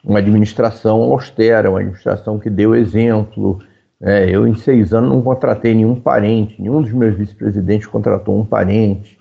uma 0.04 0.20
administração 0.20 1.04
austera, 1.04 1.70
uma 1.70 1.80
administração 1.80 2.40
que 2.40 2.50
deu 2.50 2.74
exemplo. 2.74 3.60
É, 4.02 4.30
eu, 4.30 4.48
em 4.48 4.56
seis 4.56 4.94
anos, 4.94 5.10
não 5.10 5.22
contratei 5.22 5.76
nenhum 5.76 5.96
parente, 5.96 6.62
nenhum 6.62 6.82
dos 6.82 6.94
meus 6.94 7.16
vice-presidentes 7.16 7.88
contratou 7.88 8.40
um 8.40 8.46
parente. 8.46 9.18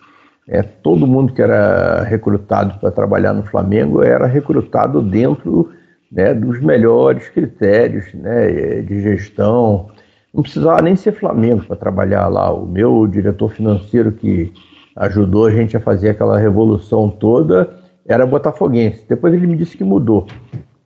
É, 0.49 0.63
todo 0.63 1.07
mundo 1.07 1.33
que 1.33 1.43
era 1.43 2.05
recrutado 2.05 2.79
para 2.79 2.93
trabalhar 2.93 3.33
no 3.33 3.43
Flamengo 3.43 4.03
era 4.03 4.27
recrutado 4.27 5.03
dentro 5.03 5.73
né, 6.13 6.33
dos 6.33 6.61
melhores 6.61 7.29
critérios 7.31 8.05
né, 8.15 8.81
de 8.83 9.01
gestão. 9.01 9.89
Não 10.33 10.43
precisava 10.43 10.81
nem 10.83 10.95
ser 10.95 11.13
Flamengo 11.13 11.65
para 11.65 11.75
trabalhar 11.75 12.29
lá. 12.29 12.53
O 12.53 12.65
meu 12.65 13.09
diretor 13.09 13.51
financeiro 13.51 14.13
que 14.13 14.53
ajudou 14.95 15.47
a 15.47 15.51
gente 15.51 15.77
a 15.77 15.81
fazer 15.81 16.11
aquela 16.11 16.39
revolução 16.39 17.11
toda 17.11 17.86
era 18.09 18.27
botafoguense. 18.27 19.05
Depois 19.09 19.35
ele 19.35 19.47
me 19.47 19.57
disse 19.57 19.77
que 19.77 19.85
mudou. 19.85 20.27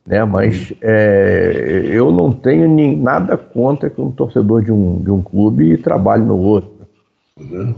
Né? 0.07 0.25
Mas 0.25 0.73
é, 0.81 1.83
eu 1.91 2.11
não 2.11 2.33
tenho 2.33 2.69
nem, 2.69 2.97
nada 2.97 3.37
contra 3.37 3.91
que 3.91 4.01
um 4.01 4.11
torcedor 4.11 4.63
de 4.63 4.73
um, 4.73 5.01
de 5.03 5.11
um 5.11 5.23
clube 5.23 5.77
trabalhe 5.79 6.25
no 6.25 6.37
outro. 6.37 6.81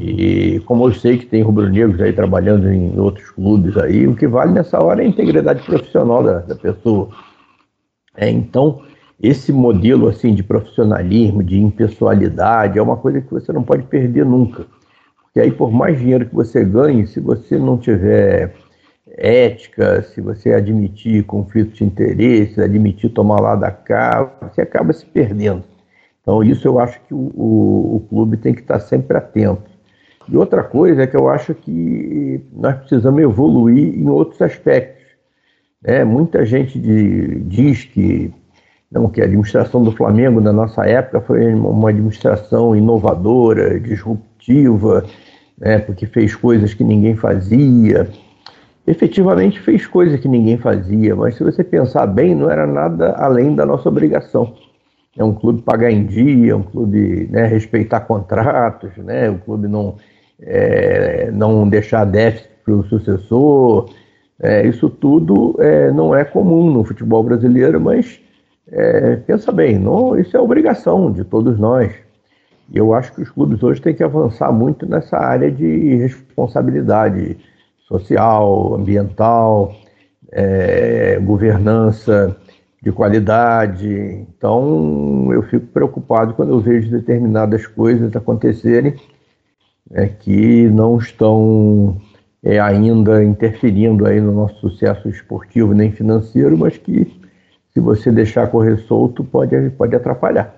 E 0.00 0.60
como 0.66 0.88
eu 0.88 0.92
sei 0.92 1.18
que 1.18 1.26
tem 1.26 1.42
rubro-negros 1.42 2.00
aí 2.00 2.12
trabalhando 2.12 2.68
em 2.68 2.98
outros 2.98 3.30
clubes 3.30 3.76
aí, 3.76 4.08
o 4.08 4.16
que 4.16 4.26
vale 4.26 4.52
nessa 4.52 4.82
hora 4.82 5.02
é 5.02 5.06
a 5.06 5.08
integridade 5.08 5.64
profissional 5.64 6.22
da, 6.22 6.38
da 6.40 6.56
pessoa. 6.56 7.10
É, 8.16 8.28
então, 8.28 8.82
esse 9.22 9.52
modelo 9.52 10.08
assim 10.08 10.34
de 10.34 10.42
profissionalismo, 10.42 11.44
de 11.44 11.60
impessoalidade, 11.60 12.78
é 12.78 12.82
uma 12.82 12.96
coisa 12.96 13.20
que 13.20 13.30
você 13.30 13.52
não 13.52 13.62
pode 13.62 13.84
perder 13.84 14.26
nunca. 14.26 14.66
Porque 15.22 15.38
aí, 15.38 15.52
por 15.52 15.70
mais 15.70 15.98
dinheiro 15.98 16.26
que 16.26 16.34
você 16.34 16.64
ganhe, 16.64 17.06
se 17.06 17.20
você 17.20 17.56
não 17.56 17.78
tiver 17.78 18.54
ética, 19.16 20.02
se 20.02 20.20
você 20.20 20.52
admitir 20.52 21.24
conflitos 21.24 21.78
de 21.78 21.84
interesse, 21.84 22.60
admitir 22.60 23.10
tomar 23.10 23.40
lá 23.40 23.56
da 23.56 23.70
cá, 23.70 24.30
você 24.40 24.62
acaba 24.62 24.92
se 24.92 25.04
perdendo. 25.04 25.64
Então, 26.22 26.42
isso 26.42 26.66
eu 26.66 26.78
acho 26.78 27.00
que 27.06 27.12
o, 27.12 27.32
o, 27.34 27.96
o 27.96 28.06
clube 28.08 28.36
tem 28.36 28.54
que 28.54 28.60
estar 28.60 28.80
sempre 28.80 29.16
atento. 29.16 29.70
E 30.28 30.36
outra 30.36 30.62
coisa 30.62 31.02
é 31.02 31.06
que 31.06 31.16
eu 31.16 31.28
acho 31.28 31.54
que 31.54 32.40
nós 32.52 32.76
precisamos 32.76 33.20
evoluir 33.20 33.98
em 33.98 34.08
outros 34.08 34.40
aspectos. 34.40 35.02
É, 35.84 36.04
muita 36.04 36.46
gente 36.46 36.78
de, 36.78 37.40
diz 37.40 37.84
que, 37.84 38.32
não, 38.90 39.08
que 39.08 39.20
a 39.20 39.24
administração 39.24 39.82
do 39.82 39.90
Flamengo 39.90 40.40
na 40.40 40.52
nossa 40.52 40.86
época 40.86 41.20
foi 41.20 41.52
uma 41.52 41.90
administração 41.90 42.76
inovadora, 42.76 43.80
disruptiva, 43.80 45.04
né, 45.58 45.80
porque 45.80 46.06
fez 46.06 46.36
coisas 46.36 46.72
que 46.72 46.84
ninguém 46.84 47.16
fazia. 47.16 48.08
Efetivamente 48.86 49.60
fez 49.60 49.86
coisas 49.86 50.18
que 50.18 50.26
ninguém 50.26 50.58
fazia, 50.58 51.14
mas 51.14 51.36
se 51.36 51.44
você 51.44 51.62
pensar 51.62 52.06
bem, 52.06 52.34
não 52.34 52.50
era 52.50 52.66
nada 52.66 53.12
além 53.12 53.54
da 53.54 53.64
nossa 53.64 53.88
obrigação. 53.88 54.54
É 55.16 55.22
um 55.22 55.34
clube 55.34 55.62
pagar 55.62 55.90
em 55.90 56.04
dia, 56.04 56.56
um 56.56 56.62
clube 56.62 57.28
né, 57.30 57.46
respeitar 57.46 58.00
contratos, 58.00 58.96
né, 58.96 59.30
o 59.30 59.38
clube 59.38 59.68
não, 59.68 59.96
é, 60.40 61.30
não 61.30 61.68
deixar 61.68 62.04
déficit 62.04 62.50
para 62.64 62.74
o 62.74 62.82
sucessor, 62.84 63.90
é, 64.40 64.66
isso 64.66 64.90
tudo 64.90 65.54
é, 65.60 65.92
não 65.92 66.14
é 66.14 66.24
comum 66.24 66.70
no 66.70 66.82
futebol 66.82 67.22
brasileiro, 67.22 67.80
mas 67.80 68.20
é, 68.68 69.16
pensa 69.16 69.52
bem, 69.52 69.78
não, 69.78 70.18
isso 70.18 70.36
é 70.36 70.40
obrigação 70.40 71.12
de 71.12 71.22
todos 71.22 71.58
nós. 71.58 71.92
E 72.72 72.78
eu 72.78 72.94
acho 72.94 73.12
que 73.14 73.22
os 73.22 73.30
clubes 73.30 73.62
hoje 73.62 73.80
têm 73.80 73.94
que 73.94 74.02
avançar 74.02 74.50
muito 74.50 74.86
nessa 74.86 75.18
área 75.18 75.50
de 75.50 75.96
responsabilidade 75.96 77.36
social, 77.92 78.74
ambiental, 78.74 79.74
é, 80.30 81.18
governança 81.20 82.36
de 82.82 82.90
qualidade. 82.90 84.26
Então 84.36 85.28
eu 85.32 85.42
fico 85.42 85.66
preocupado 85.66 86.34
quando 86.34 86.50
eu 86.50 86.60
vejo 86.60 86.90
determinadas 86.90 87.66
coisas 87.66 88.14
acontecerem 88.16 88.94
é, 89.92 90.06
que 90.06 90.68
não 90.68 90.96
estão 90.98 92.00
é, 92.42 92.58
ainda 92.58 93.22
interferindo 93.22 94.06
aí 94.06 94.20
no 94.20 94.32
nosso 94.32 94.58
sucesso 94.60 95.08
esportivo 95.08 95.74
nem 95.74 95.92
financeiro, 95.92 96.56
mas 96.56 96.76
que 96.78 97.06
se 97.72 97.80
você 97.80 98.10
deixar 98.10 98.48
correr 98.48 98.78
solto 98.88 99.22
pode, 99.22 99.70
pode 99.70 99.94
atrapalhar. 99.94 100.56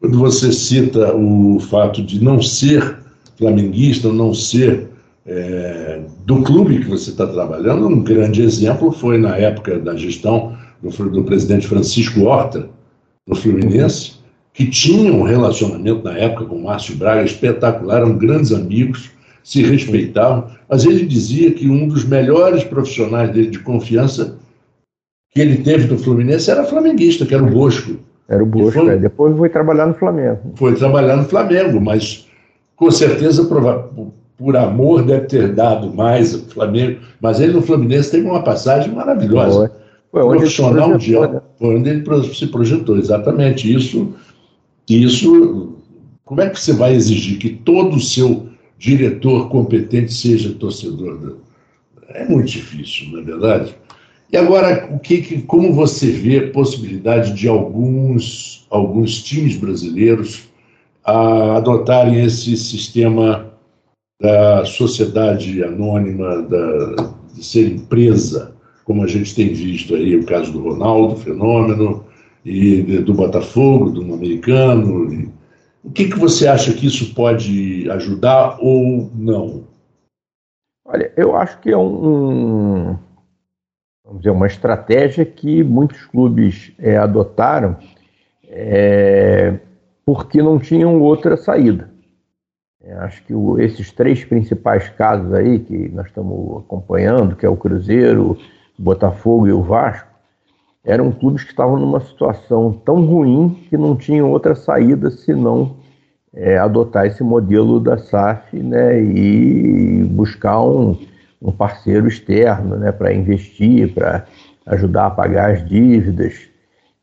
Quando 0.00 0.18
você 0.18 0.52
cita 0.52 1.14
o 1.14 1.58
fato 1.60 2.02
de 2.02 2.22
não 2.22 2.42
ser 2.42 2.98
flamenguista, 3.38 4.12
não 4.12 4.34
ser 4.34 4.88
é, 5.26 6.03
do 6.24 6.42
clube 6.42 6.78
que 6.78 6.88
você 6.88 7.10
está 7.10 7.26
trabalhando, 7.26 7.86
um 7.86 8.02
grande 8.02 8.42
exemplo 8.42 8.90
foi 8.90 9.18
na 9.18 9.36
época 9.36 9.78
da 9.78 9.94
gestão 9.94 10.56
do, 10.82 10.90
do 11.10 11.22
presidente 11.22 11.66
Francisco 11.66 12.22
Horta, 12.22 12.68
no 13.26 13.36
Fluminense, 13.36 14.14
que 14.52 14.66
tinha 14.66 15.12
um 15.12 15.22
relacionamento 15.22 16.02
na 16.02 16.16
época 16.16 16.46
com 16.46 16.56
o 16.56 16.64
Márcio 16.64 16.96
Braga 16.96 17.24
espetacular, 17.24 17.98
eram 17.98 18.16
grandes 18.16 18.52
amigos, 18.52 19.10
se 19.42 19.62
respeitavam, 19.62 20.50
mas 20.68 20.86
ele 20.86 21.04
dizia 21.04 21.52
que 21.52 21.68
um 21.68 21.86
dos 21.86 22.04
melhores 22.04 22.64
profissionais 22.64 23.30
dele 23.30 23.48
de 23.48 23.58
confiança 23.58 24.38
que 25.30 25.40
ele 25.40 25.58
teve 25.58 25.86
no 25.92 25.98
Fluminense 25.98 26.50
era 26.50 26.64
flamenguista, 26.64 27.26
que 27.26 27.34
era 27.34 27.42
o 27.42 27.50
Bosco. 27.50 27.96
Era 28.26 28.42
o 28.42 28.46
Bosco, 28.46 28.80
foi, 28.80 28.94
é. 28.94 28.96
depois 28.96 29.36
foi 29.36 29.50
trabalhar 29.50 29.86
no 29.86 29.94
Flamengo. 29.94 30.52
Foi 30.54 30.74
trabalhar 30.74 31.16
no 31.16 31.24
Flamengo, 31.24 31.78
mas 31.80 32.26
com 32.76 32.90
certeza 32.90 33.44
por, 34.44 34.56
amor 34.56 35.04
deve 35.04 35.26
ter 35.26 35.52
dado 35.54 35.92
mais 35.92 36.34
ao 36.34 36.40
Flamengo, 36.40 37.00
mas 37.20 37.40
ele 37.40 37.52
no 37.52 37.62
Fluminense 37.62 38.10
teve 38.10 38.26
uma 38.26 38.42
passagem 38.42 38.92
maravilhosa. 38.92 39.72
Foi, 40.10 40.22
foi 40.22 40.36
profissional 40.36 40.96
de 40.96 41.18
né? 41.18 41.40
foi 41.58 41.76
onde 41.76 41.90
ele 41.90 42.04
se 42.34 42.46
projetou, 42.46 42.98
exatamente 42.98 43.72
isso. 43.72 44.14
Isso, 44.88 45.76
como 46.24 46.42
é 46.42 46.50
que 46.50 46.60
você 46.60 46.72
vai 46.72 46.94
exigir 46.94 47.38
que 47.38 47.50
todo 47.50 47.96
o 47.96 48.00
seu 48.00 48.48
diretor 48.78 49.48
competente 49.48 50.12
seja 50.12 50.52
torcedor. 50.52 51.38
É 52.10 52.24
muito 52.28 52.48
difícil, 52.48 53.08
não 53.10 53.20
é 53.20 53.22
verdade? 53.22 53.74
E 54.30 54.36
agora, 54.36 54.90
o 54.92 54.98
que, 54.98 55.42
como 55.42 55.72
você 55.72 56.10
vê 56.10 56.38
a 56.38 56.50
possibilidade 56.50 57.32
de 57.32 57.48
alguns, 57.48 58.66
alguns 58.68 59.22
times 59.22 59.56
brasileiros 59.56 60.48
a 61.04 61.56
adotarem 61.56 62.24
esse 62.24 62.56
sistema 62.56 63.53
da 64.20 64.64
sociedade 64.64 65.62
anônima, 65.62 66.42
da, 66.42 66.94
de 67.34 67.44
ser 67.44 67.72
empresa, 67.72 68.54
como 68.84 69.02
a 69.02 69.06
gente 69.06 69.34
tem 69.34 69.52
visto 69.52 69.94
aí 69.94 70.16
o 70.16 70.26
caso 70.26 70.52
do 70.52 70.62
Ronaldo, 70.62 71.16
fenômeno, 71.16 72.04
e 72.44 72.82
do 72.98 73.14
Botafogo, 73.14 73.90
do 73.90 74.02
americano, 74.14 75.12
e, 75.12 75.32
o 75.82 75.90
que, 75.90 76.08
que 76.08 76.18
você 76.18 76.48
acha 76.48 76.72
que 76.72 76.86
isso 76.86 77.14
pode 77.14 77.88
ajudar 77.90 78.56
ou 78.58 79.10
não? 79.14 79.64
Olha, 80.86 81.12
eu 81.16 81.36
acho 81.36 81.60
que 81.60 81.70
é 81.70 81.76
um, 81.76 82.96
vamos 84.04 84.20
dizer, 84.20 84.30
uma 84.30 84.46
estratégia 84.46 85.24
que 85.26 85.62
muitos 85.62 86.04
clubes 86.06 86.72
é, 86.78 86.96
adotaram 86.96 87.76
é, 88.48 89.58
porque 90.06 90.42
não 90.42 90.58
tinham 90.58 91.00
outra 91.00 91.36
saída. 91.36 91.93
É, 92.86 92.92
acho 92.96 93.24
que 93.24 93.32
o, 93.32 93.58
esses 93.58 93.90
três 93.90 94.24
principais 94.24 94.90
casos 94.90 95.32
aí 95.32 95.58
que 95.58 95.88
nós 95.88 96.06
estamos 96.06 96.58
acompanhando, 96.58 97.34
que 97.34 97.46
é 97.46 97.48
o 97.48 97.56
Cruzeiro, 97.56 98.32
o 98.78 98.82
Botafogo 98.82 99.46
e 99.46 99.52
o 99.52 99.62
Vasco, 99.62 100.08
eram 100.84 101.10
clubes 101.10 101.44
que 101.44 101.50
estavam 101.50 101.78
numa 101.78 102.00
situação 102.00 102.72
tão 102.84 103.06
ruim 103.06 103.66
que 103.70 103.76
não 103.78 103.96
tinham 103.96 104.30
outra 104.30 104.54
saída 104.54 105.10
senão 105.10 105.76
é, 106.34 106.58
adotar 106.58 107.06
esse 107.06 107.22
modelo 107.22 107.80
da 107.80 107.96
SAF 107.96 108.54
né, 108.54 109.00
e 109.02 110.04
buscar 110.04 110.60
um, 110.60 110.98
um 111.40 111.50
parceiro 111.50 112.06
externo 112.06 112.76
né, 112.76 112.92
para 112.92 113.14
investir, 113.14 113.94
para 113.94 114.26
ajudar 114.66 115.06
a 115.06 115.10
pagar 115.10 115.52
as 115.52 115.66
dívidas. 115.66 116.48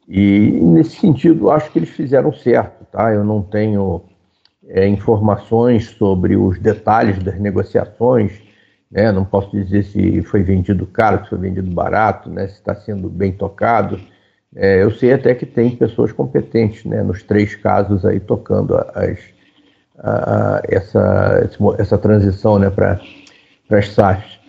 E 0.08 0.60
nesse 0.62 0.98
sentido, 0.98 1.50
acho 1.50 1.72
que 1.72 1.80
eles 1.80 1.90
fizeram 1.90 2.32
certo. 2.32 2.86
Tá? 2.92 3.12
Eu 3.12 3.24
não 3.24 3.42
tenho 3.42 4.04
é, 4.68 4.88
informações 4.88 5.90
sobre 5.90 6.36
os 6.36 6.60
detalhes 6.60 7.18
das 7.20 7.40
negociações 7.40 8.42
né? 8.92 9.12
Não 9.12 9.24
posso 9.24 9.50
dizer 9.52 9.84
se 9.86 10.22
foi 10.24 10.44
vendido 10.44 10.86
caro, 10.86 11.24
se 11.24 11.30
foi 11.30 11.38
vendido 11.38 11.72
barato, 11.72 12.30
né? 12.30 12.48
se 12.48 12.56
está 12.56 12.76
sendo 12.76 13.10
bem 13.10 13.32
tocado. 13.32 14.00
É, 14.54 14.84
eu 14.84 14.92
sei 14.92 15.14
até 15.14 15.34
que 15.34 15.46
tem 15.46 15.78
pessoas 15.78 16.12
competentes 16.12 16.84
né? 16.84 17.02
nos 17.02 17.24
três 17.24 17.56
casos 17.56 18.06
aí 18.06 18.20
tocando 18.20 18.76
as, 18.76 19.18
a, 19.98 20.58
a, 20.58 20.62
essa, 20.68 21.50
essa 21.78 21.98
transição 21.98 22.60
né? 22.60 22.70
para 22.70 23.00
as 23.70 23.88
SAFs. 23.88 24.41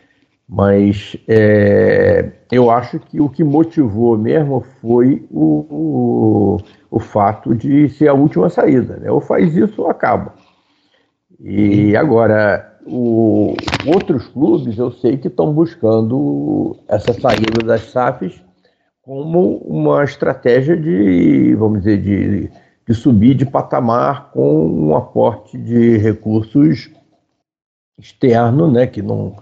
Mas 0.55 1.17
é, 1.27 2.31
eu 2.51 2.71
acho 2.71 3.01
que 3.01 3.19
o 3.19 3.31
que 3.31 3.43
motivou 3.43 4.19
mesmo 4.19 4.61
foi 4.83 5.27
o, 5.31 5.67
o, 5.71 6.59
o, 6.91 7.01
fato 7.01 7.55
de 7.55 7.89
ser 7.89 8.09
a 8.09 8.13
última 8.13 8.51
saída. 8.51 8.99
Né? 8.99 9.11
Ou 9.11 9.19
faz 9.19 9.57
isso 9.57 9.81
ou 9.81 9.89
acaba. 9.89 10.35
E 11.41 11.97
agora, 11.97 12.79
o, 12.87 13.55
outros 13.87 14.29
clubes 14.29 14.77
eu 14.77 14.93
sei 14.93 15.17
que 15.17 15.29
estão 15.29 15.55
buscando 15.55 16.77
essa 16.87 17.15
saída 17.15 17.65
das 17.65 17.91
SAFs 17.91 18.45
como 19.01 19.57
uma 19.65 20.05
estratégia 20.05 20.77
de, 20.77 21.55
vamos 21.55 21.79
dizer, 21.79 21.97
de, 21.97 22.51
de 22.87 22.95
subir 22.95 23.35
de 23.35 23.47
patamar 23.47 24.31
com 24.33 24.67
um 24.67 24.95
aporte 24.95 25.57
de 25.57 25.97
recursos 25.97 26.91
externo, 27.99 28.71
né, 28.71 28.87
que 28.87 29.01
não, 29.01 29.35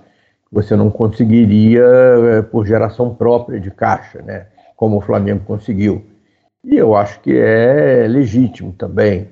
você 0.50 0.74
não 0.74 0.90
conseguiria 0.90 1.82
eh, 1.82 2.42
por 2.42 2.66
geração 2.66 3.14
própria 3.14 3.60
de 3.60 3.70
caixa, 3.70 4.20
né, 4.22 4.46
como 4.76 4.96
o 4.98 5.00
Flamengo 5.00 5.44
conseguiu. 5.44 6.04
E 6.64 6.76
eu 6.76 6.94
acho 6.94 7.20
que 7.20 7.36
é 7.36 8.06
legítimo 8.08 8.72
também. 8.72 9.28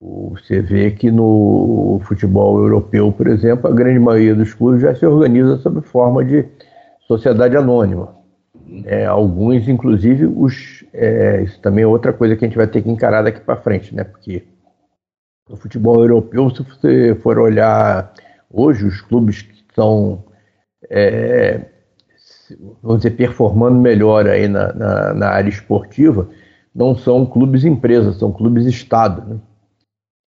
Você 0.00 0.60
vê 0.60 0.90
que 0.90 1.10
no 1.10 2.00
futebol 2.04 2.58
europeu, 2.58 3.10
por 3.10 3.26
exemplo, 3.28 3.70
a 3.70 3.74
grande 3.74 3.98
maioria 3.98 4.34
dos 4.34 4.52
clubes 4.52 4.82
já 4.82 4.94
se 4.94 5.06
organiza 5.06 5.56
sob 5.58 5.80
forma 5.80 6.22
de 6.24 6.44
sociedade 7.06 7.56
anônima. 7.56 8.14
É, 8.84 9.06
alguns, 9.06 9.68
inclusive, 9.68 10.26
os, 10.26 10.84
é, 10.92 11.42
isso 11.42 11.58
também 11.60 11.84
é 11.84 11.86
outra 11.86 12.12
coisa 12.12 12.36
que 12.36 12.44
a 12.44 12.48
gente 12.48 12.56
vai 12.58 12.66
ter 12.66 12.82
que 12.82 12.90
encarar 12.90 13.22
daqui 13.22 13.40
para 13.40 13.56
frente, 13.56 13.94
né? 13.94 14.04
Porque 14.04 14.44
no 15.48 15.56
futebol 15.56 16.00
europeu, 16.00 16.50
se 16.50 16.62
você 16.62 17.14
for 17.14 17.38
olhar 17.38 18.12
hoje, 18.50 18.84
os 18.84 19.00
clubes 19.00 19.42
que 19.42 19.64
estão, 19.76 20.24
é, 20.90 21.60
vamos 22.82 23.02
dizer, 23.02 23.10
performando 23.10 23.78
melhor 23.78 24.26
aí 24.26 24.48
na, 24.48 24.72
na, 24.72 25.14
na, 25.14 25.28
área 25.28 25.50
esportiva, 25.50 26.28
não 26.74 26.96
são 26.96 27.26
clubes 27.26 27.64
empresas, 27.64 28.16
são 28.16 28.32
clubes 28.32 28.64
Estado, 28.64 29.34
né? 29.34 29.40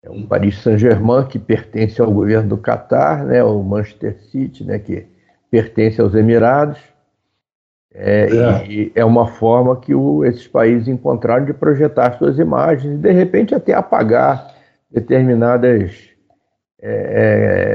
É 0.01 0.09
o 0.09 0.25
Paris 0.25 0.61
Saint-Germain, 0.61 1.25
que 1.25 1.37
pertence 1.37 1.99
ao 1.99 2.09
governo 2.09 2.49
do 2.49 2.57
Catar, 2.57 3.25
né? 3.25 3.43
o 3.43 3.61
Manchester 3.61 4.17
City, 4.31 4.63
né? 4.63 4.79
que 4.79 5.05
pertence 5.51 5.99
aos 5.99 6.15
Emirados, 6.15 6.79
é, 7.93 8.29
é. 8.31 8.91
é 8.95 9.03
uma 9.03 9.27
forma 9.27 9.75
que 9.75 9.93
o, 9.93 10.23
esses 10.23 10.47
países 10.47 10.87
encontraram 10.87 11.43
de 11.43 11.53
projetar 11.53 12.17
suas 12.17 12.39
imagens 12.39 12.93
e, 12.93 12.97
de 12.97 13.11
repente, 13.11 13.53
até 13.53 13.73
apagar 13.73 14.55
determinadas 14.89 16.09
é, 16.81 16.91
é, 16.91 17.68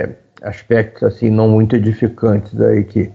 aspectos 0.45 1.03
assim 1.03 1.31
não 1.31 1.49
muito 1.49 1.77
edificantes 1.77 2.61
aí 2.61 2.85
que 2.85 3.11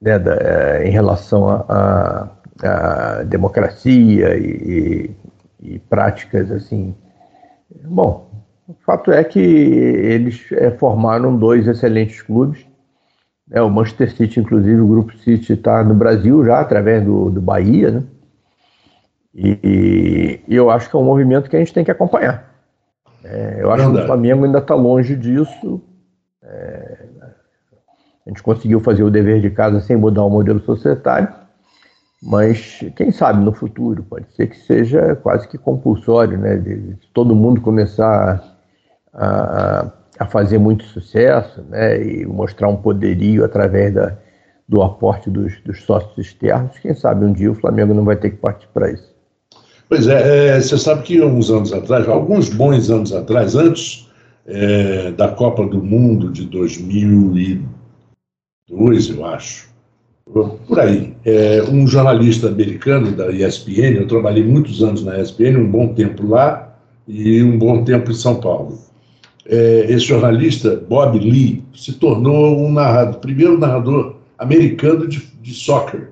né, 0.00 0.18
da, 0.18 0.34
é, 0.34 0.88
em 0.88 0.90
relação 0.90 1.48
à 1.48 2.28
democracia 3.26 4.36
e, 4.36 5.10
e, 5.62 5.74
e, 5.74 5.78
práticas 5.78 6.50
assim. 6.50 6.94
Bom, 7.84 8.30
o 8.68 8.74
fato 8.84 9.12
é 9.12 9.22
que 9.24 9.40
eles 9.40 10.46
é, 10.52 10.70
formaram 10.70 11.36
dois 11.36 11.66
excelentes 11.66 12.22
clubes 12.22 12.66
é, 13.50 13.60
o 13.60 13.68
Manchester 13.68 14.14
City, 14.14 14.40
inclusive, 14.40 14.80
o 14.80 14.86
Grupo 14.86 15.16
City 15.18 15.54
está 15.54 15.82
no 15.82 15.94
Brasil 15.94 16.44
já, 16.44 16.60
através 16.60 17.04
do, 17.04 17.30
do 17.30 17.40
Bahia, 17.40 17.90
né? 17.90 18.02
E, 19.34 20.40
e, 20.48 20.54
eu 20.54 20.70
acho 20.70 20.88
que 20.88 20.96
é 20.96 20.98
um 20.98 21.04
movimento 21.04 21.50
que 21.50 21.56
a 21.56 21.58
gente 21.58 21.74
tem 21.74 21.84
que 21.84 21.90
acompanhar. 21.90 22.49
É, 23.24 23.58
eu 23.60 23.70
acho 23.70 23.84
Verdade. 23.84 23.98
que 23.98 24.02
o 24.02 24.06
Flamengo 24.06 24.44
ainda 24.44 24.58
está 24.58 24.74
longe 24.74 25.16
disso. 25.16 25.82
É, 26.42 27.04
a 28.26 28.30
gente 28.30 28.42
conseguiu 28.42 28.80
fazer 28.80 29.02
o 29.02 29.10
dever 29.10 29.40
de 29.40 29.50
casa 29.50 29.80
sem 29.80 29.96
mudar 29.96 30.24
o 30.24 30.30
modelo 30.30 30.60
societário, 30.60 31.28
mas 32.22 32.84
quem 32.96 33.10
sabe 33.10 33.42
no 33.42 33.52
futuro, 33.52 34.02
pode 34.02 34.30
ser 34.34 34.46
que 34.48 34.56
seja 34.58 35.16
quase 35.16 35.48
que 35.48 35.56
compulsório, 35.56 36.38
né? 36.38 36.56
De, 36.56 36.94
de 36.94 37.06
todo 37.12 37.34
mundo 37.34 37.60
começar 37.60 38.42
a, 39.12 39.90
a 40.20 40.26
fazer 40.26 40.58
muito 40.58 40.84
sucesso 40.84 41.62
né, 41.62 42.02
e 42.02 42.26
mostrar 42.26 42.68
um 42.68 42.76
poderio 42.76 43.42
através 43.42 43.94
da, 43.94 44.16
do 44.68 44.82
aporte 44.82 45.30
dos, 45.30 45.58
dos, 45.62 45.82
sócios 45.82 46.18
externos. 46.18 46.78
Quem 46.78 46.94
sabe 46.94 47.24
um 47.24 47.32
dia 47.32 47.50
o 47.50 47.54
Flamengo 47.54 47.94
não 47.94 48.04
vai 48.04 48.16
ter 48.16 48.30
que 48.30 48.36
partir 48.36 48.68
para 48.68 48.90
isso. 48.90 49.14
Pois 49.90 50.06
é, 50.06 50.56
é, 50.56 50.60
você 50.60 50.78
sabe 50.78 51.02
que 51.02 51.20
uns 51.20 51.50
anos 51.50 51.70
atrás, 51.72 52.08
alguns 52.08 52.48
bons 52.48 52.90
anos 52.90 53.12
atrás, 53.12 53.54
antes 53.54 54.08
é, 54.46 55.10
da 55.12 55.28
Copa 55.28 55.66
do 55.66 55.82
Mundo 55.82 56.30
de 56.30 56.46
2002, 56.46 59.10
eu 59.10 59.26
acho, 59.26 59.68
por 60.24 60.80
aí, 60.80 61.14
é, 61.24 61.62
um 61.64 61.86
jornalista 61.86 62.48
americano 62.48 63.12
da 63.12 63.30
ESPN, 63.30 63.96
eu 63.96 64.06
trabalhei 64.06 64.44
muitos 64.44 64.82
anos 64.82 65.04
na 65.04 65.20
ESPN, 65.20 65.58
um 65.58 65.70
bom 65.70 65.92
tempo 65.92 66.26
lá 66.26 66.74
e 67.06 67.42
um 67.42 67.58
bom 67.58 67.84
tempo 67.84 68.12
em 68.12 68.14
São 68.14 68.36
Paulo 68.36 68.78
é, 69.50 69.86
esse 69.88 70.06
jornalista, 70.06 70.76
Bob 70.88 71.18
Lee, 71.18 71.64
se 71.74 71.94
tornou 71.94 72.56
um 72.56 72.72
narrador, 72.72 73.20
primeiro 73.20 73.58
narrador 73.58 74.14
americano 74.38 75.08
de, 75.08 75.20
de 75.42 75.52
soccer. 75.52 76.10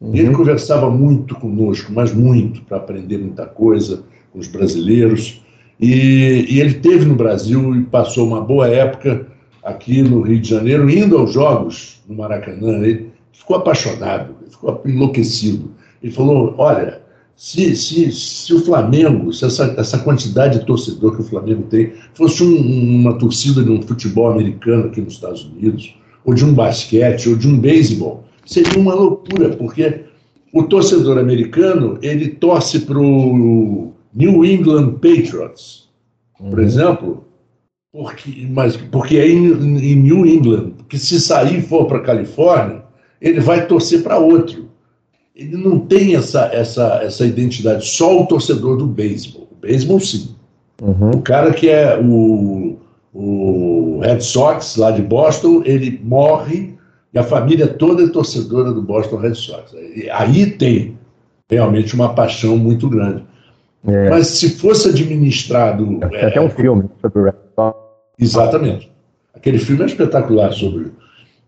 Uhum. 0.00 0.14
Ele 0.14 0.30
conversava 0.32 0.90
muito 0.90 1.34
conosco, 1.34 1.92
mas 1.92 2.12
muito, 2.14 2.62
para 2.62 2.78
aprender 2.78 3.18
muita 3.18 3.44
coisa 3.44 4.02
com 4.32 4.38
os 4.38 4.48
brasileiros. 4.48 5.42
E, 5.78 6.46
e, 6.48 6.60
ele 6.60 6.74
teve 6.74 7.04
no 7.04 7.14
Brasil 7.14 7.76
e 7.76 7.82
passou 7.84 8.26
uma 8.26 8.40
boa 8.40 8.68
época 8.68 9.26
aqui 9.62 10.02
no 10.02 10.22
Rio 10.22 10.40
de 10.40 10.48
Janeiro, 10.48 10.88
indo 10.88 11.18
aos 11.18 11.32
jogos 11.32 12.02
no 12.08 12.16
Maracanã. 12.16 12.78
Ele 12.78 13.10
ficou 13.32 13.56
apaixonado, 13.56 14.34
ficou 14.50 14.80
enlouquecido. 14.86 15.70
Ele 16.02 16.12
falou: 16.12 16.54
Olha, 16.56 17.02
se, 17.36 17.74
se, 17.76 18.10
se 18.12 18.54
o 18.54 18.64
Flamengo, 18.64 19.32
se 19.32 19.44
essa, 19.44 19.74
essa 19.78 19.98
quantidade 19.98 20.58
de 20.58 20.66
torcedor 20.66 21.16
que 21.16 21.22
o 21.22 21.24
Flamengo 21.24 21.62
tem, 21.64 21.92
fosse 22.14 22.42
um, 22.42 23.00
uma 23.00 23.14
torcida 23.14 23.62
de 23.62 23.70
um 23.70 23.80
futebol 23.82 24.30
americano 24.30 24.86
aqui 24.86 25.00
nos 25.00 25.14
Estados 25.14 25.44
Unidos, 25.44 25.94
ou 26.24 26.34
de 26.34 26.44
um 26.44 26.52
basquete, 26.52 27.28
ou 27.28 27.36
de 27.36 27.48
um 27.48 27.58
beisebol, 27.58 28.24
seria 28.52 28.78
uma 28.78 28.94
loucura, 28.94 29.50
porque 29.50 30.00
o 30.52 30.64
torcedor 30.64 31.18
americano 31.18 31.98
ele 32.02 32.28
torce 32.28 32.80
para 32.80 32.98
o 32.98 33.92
New 34.14 34.44
England 34.44 34.94
Patriots, 34.94 35.88
por 36.38 36.58
uhum. 36.58 36.64
exemplo, 36.64 37.24
porque, 37.92 38.46
mas, 38.50 38.76
porque 38.76 39.16
é 39.16 39.28
em, 39.28 39.46
em 39.46 39.96
New 39.96 40.26
England, 40.26 40.72
que 40.88 40.98
se 40.98 41.20
sair 41.20 41.58
e 41.58 41.62
for 41.62 41.86
para 41.86 41.98
a 41.98 42.02
Califórnia, 42.02 42.82
ele 43.20 43.40
vai 43.40 43.66
torcer 43.66 44.02
para 44.02 44.18
outro 44.18 44.70
ele 45.40 45.56
não 45.56 45.78
tem 45.78 46.14
essa, 46.14 46.50
essa, 46.52 47.00
essa 47.02 47.24
identidade, 47.24 47.86
só 47.86 48.20
o 48.20 48.26
torcedor 48.26 48.76
do 48.76 48.86
beisebol. 48.86 49.48
O 49.50 49.54
beisebol, 49.54 49.98
sim. 49.98 50.34
Uhum. 50.82 51.12
O 51.12 51.22
cara 51.22 51.52
que 51.52 51.68
é 51.68 51.98
o, 51.98 52.76
o 53.14 54.00
Red 54.02 54.20
Sox, 54.20 54.76
lá 54.76 54.90
de 54.90 55.00
Boston, 55.00 55.62
ele 55.64 55.98
morre 56.04 56.74
e 57.12 57.18
a 57.18 57.24
família 57.24 57.66
toda 57.66 58.04
é 58.04 58.08
torcedora 58.08 58.72
do 58.72 58.82
Boston 58.82 59.16
Red 59.16 59.34
Sox. 59.34 59.74
Aí 60.12 60.46
tem 60.46 60.98
realmente 61.50 61.94
uma 61.94 62.14
paixão 62.14 62.56
muito 62.56 62.88
grande. 62.88 63.24
É. 63.86 64.10
Mas 64.10 64.28
se 64.28 64.50
fosse 64.50 64.88
administrado. 64.88 65.98
É, 66.12 66.26
até 66.26 66.40
um 66.40 66.50
filme 66.50 66.88
sobre 67.00 67.20
o 67.20 67.24
Red 67.24 67.34
Sox. 67.54 67.78
Exatamente. 68.18 68.90
Aquele 69.34 69.58
filme 69.58 69.82
é 69.82 69.86
espetacular 69.86 70.52
sobre. 70.52 70.92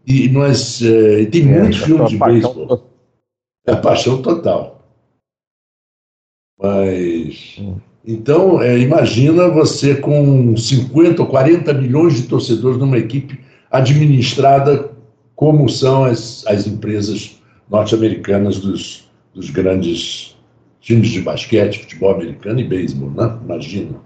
E 0.06 0.28
nós. 0.28 0.82
É, 0.82 1.26
tem 1.26 1.42
é, 1.42 1.60
muitos 1.60 1.78
filmes 1.78 2.10
de 2.10 2.18
beisebol. 2.18 2.88
É 3.66 3.76
paixão 3.76 4.20
total. 4.20 4.84
Mas. 6.60 7.60
Então, 8.04 8.60
é, 8.60 8.76
imagina 8.78 9.48
você 9.48 9.94
com 9.94 10.56
50 10.56 11.22
ou 11.22 11.28
40 11.28 11.72
milhões 11.74 12.14
de 12.16 12.22
torcedores 12.24 12.78
numa 12.78 12.98
equipe 12.98 13.38
administrada 13.70 14.91
como 15.42 15.68
são 15.68 16.04
as, 16.04 16.46
as 16.46 16.68
empresas 16.68 17.42
norte-americanas 17.68 18.60
dos, 18.60 19.10
dos 19.34 19.50
grandes 19.50 20.38
times 20.78 21.08
de 21.08 21.20
basquete, 21.20 21.80
futebol 21.80 22.14
americano 22.14 22.60
e 22.60 22.68
beisebol, 22.68 23.10
né? 23.10 23.40
Imagina. 23.42 23.98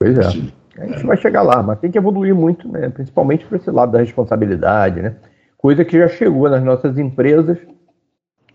Pois 0.00 0.18
é. 0.18 0.30
Sim. 0.30 0.50
A 0.78 0.86
gente 0.86 1.00
é. 1.00 1.06
vai 1.06 1.16
chegar 1.18 1.42
lá, 1.42 1.62
mas 1.62 1.78
tem 1.78 1.90
que 1.90 1.98
evoluir 1.98 2.34
muito, 2.34 2.66
né? 2.72 2.88
principalmente 2.88 3.44
para 3.44 3.58
esse 3.58 3.70
lado 3.70 3.92
da 3.92 3.98
responsabilidade, 3.98 5.02
né? 5.02 5.16
coisa 5.58 5.84
que 5.84 5.98
já 5.98 6.08
chegou 6.08 6.48
nas 6.48 6.64
nossas 6.64 6.96
empresas, 6.96 7.58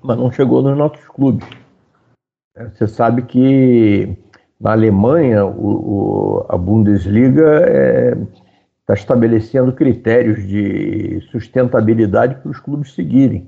mas 0.01 0.17
não 0.17 0.31
chegou 0.31 0.63
nos 0.63 0.75
nossos 0.75 1.07
clubes. 1.07 1.47
É, 2.57 2.67
você 2.67 2.87
sabe 2.87 3.21
que 3.21 4.17
na 4.59 4.71
Alemanha 4.71 5.45
o, 5.45 6.39
o, 6.39 6.45
a 6.49 6.57
Bundesliga 6.57 7.63
está 8.81 8.93
estabelecendo 8.93 9.71
critérios 9.71 10.45
de 10.47 11.21
sustentabilidade 11.31 12.35
para 12.35 12.51
os 12.51 12.59
clubes 12.59 12.93
seguirem. 12.93 13.47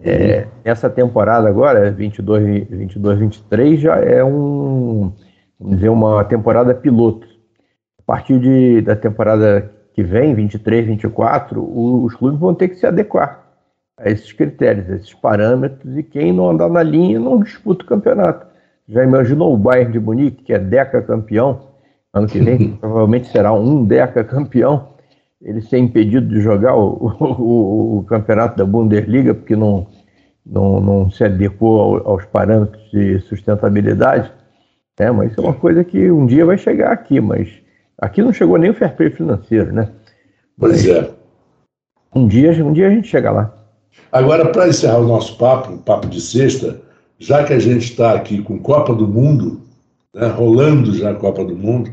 É, 0.00 0.48
essa 0.64 0.90
temporada 0.90 1.48
agora, 1.48 1.90
22, 1.90 2.68
22, 2.68 3.18
23, 3.20 3.80
já 3.80 3.96
é 3.96 4.24
um, 4.24 5.12
vamos 5.60 5.76
dizer, 5.76 5.88
uma 5.90 6.24
temporada 6.24 6.74
piloto. 6.74 7.26
a 8.00 8.02
partir 8.04 8.40
de, 8.40 8.80
da 8.80 8.96
temporada 8.96 9.70
que 9.94 10.02
vem, 10.02 10.34
23, 10.34 10.86
24, 10.86 11.62
os 12.04 12.14
clubes 12.14 12.40
vão 12.40 12.54
ter 12.54 12.68
que 12.68 12.76
se 12.76 12.86
adequar 12.86 13.42
a 13.96 14.10
esses 14.10 14.32
critérios, 14.32 14.90
a 14.90 14.96
esses 14.96 15.14
parâmetros, 15.14 15.96
e 15.96 16.02
quem 16.02 16.32
não 16.32 16.50
andar 16.50 16.68
na 16.68 16.82
linha 16.82 17.20
não 17.20 17.38
disputa 17.38 17.84
o 17.84 17.88
campeonato. 17.88 18.46
Já 18.88 19.04
imaginou 19.04 19.54
o 19.54 19.56
Bayern 19.56 19.92
de 19.92 20.00
Munique, 20.00 20.42
que 20.42 20.52
é 20.52 20.58
deca 20.58 21.00
campeão, 21.00 21.71
ano 22.12 22.26
que 22.26 22.38
vem 22.38 22.76
provavelmente 22.80 23.28
será 23.28 23.52
um 23.52 23.84
deca 23.84 24.22
campeão, 24.24 24.88
ele 25.40 25.60
ser 25.60 25.78
impedido 25.78 26.28
de 26.28 26.40
jogar 26.40 26.74
o, 26.76 27.16
o, 27.20 27.98
o 27.98 28.04
campeonato 28.04 28.56
da 28.56 28.64
Bundesliga 28.64 29.34
porque 29.34 29.56
não, 29.56 29.86
não, 30.44 30.80
não 30.80 31.10
se 31.10 31.24
adequou 31.24 31.98
aos 32.04 32.24
parâmetros 32.26 32.90
de 32.90 33.20
sustentabilidade. 33.20 34.30
É, 34.98 35.10
mas 35.10 35.32
isso 35.32 35.40
é 35.40 35.44
uma 35.44 35.54
coisa 35.54 35.82
que 35.82 36.10
um 36.10 36.26
dia 36.26 36.44
vai 36.44 36.58
chegar 36.58 36.92
aqui, 36.92 37.20
mas 37.20 37.48
aqui 37.98 38.22
não 38.22 38.32
chegou 38.32 38.58
nem 38.58 38.70
o 38.70 38.74
fair 38.74 38.94
play 38.94 39.10
financeiro, 39.10 39.72
né? 39.72 39.88
Pois 40.58 40.86
é. 40.86 41.10
Um 42.14 42.28
dia, 42.28 42.52
um 42.64 42.72
dia 42.72 42.88
a 42.88 42.90
gente 42.90 43.08
chega 43.08 43.30
lá. 43.30 43.52
Agora, 44.12 44.46
para 44.52 44.68
encerrar 44.68 44.98
o 44.98 45.06
nosso 45.06 45.36
papo, 45.38 45.72
o 45.72 45.78
papo 45.78 46.06
de 46.06 46.20
sexta, 46.20 46.80
já 47.18 47.42
que 47.42 47.52
a 47.52 47.58
gente 47.58 47.84
está 47.84 48.12
aqui 48.12 48.42
com 48.42 48.58
Copa 48.58 48.94
do 48.94 49.08
Mundo, 49.08 49.62
né, 50.14 50.26
rolando 50.28 50.94
já 50.94 51.10
a 51.10 51.14
Copa 51.14 51.44
do 51.44 51.56
Mundo, 51.56 51.90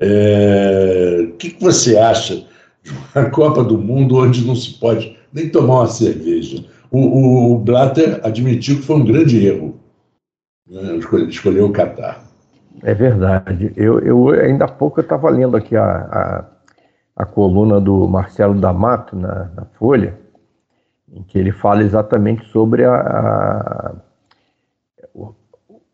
é, 0.00 1.26
o 1.28 1.32
que, 1.36 1.50
que 1.50 1.62
você 1.62 1.98
acha 1.98 2.44
de 2.82 2.90
uma 3.14 3.28
Copa 3.30 3.62
do 3.62 3.76
Mundo 3.76 4.16
onde 4.16 4.46
não 4.46 4.56
se 4.56 4.78
pode 4.78 5.16
nem 5.32 5.48
tomar 5.48 5.80
uma 5.80 5.86
cerveja? 5.86 6.64
O, 6.90 7.52
o 7.52 7.58
Blatter 7.58 8.20
admitiu 8.24 8.76
que 8.76 8.82
foi 8.82 8.96
um 8.96 9.04
grande 9.04 9.46
erro 9.46 9.78
né, 10.68 10.96
escolher 11.28 11.62
o 11.62 11.70
Catar. 11.70 12.24
É 12.82 12.94
verdade. 12.94 13.72
Eu, 13.76 13.98
eu 14.00 14.28
ainda 14.30 14.64
há 14.64 14.68
pouco 14.68 15.00
eu 15.00 15.02
estava 15.02 15.28
lendo 15.28 15.56
aqui 15.56 15.76
a, 15.76 15.84
a, 15.84 16.44
a, 17.16 17.26
coluna 17.26 17.80
do 17.80 18.08
Marcelo 18.08 18.54
D'Amato 18.54 19.16
na, 19.16 19.50
na 19.54 19.64
Folha, 19.78 20.18
em 21.12 21.22
que 21.22 21.38
ele 21.38 21.52
fala 21.52 21.82
exatamente 21.82 22.46
sobre 22.46 22.84
a, 22.84 22.94
a 22.94 23.94
o, 25.12 25.34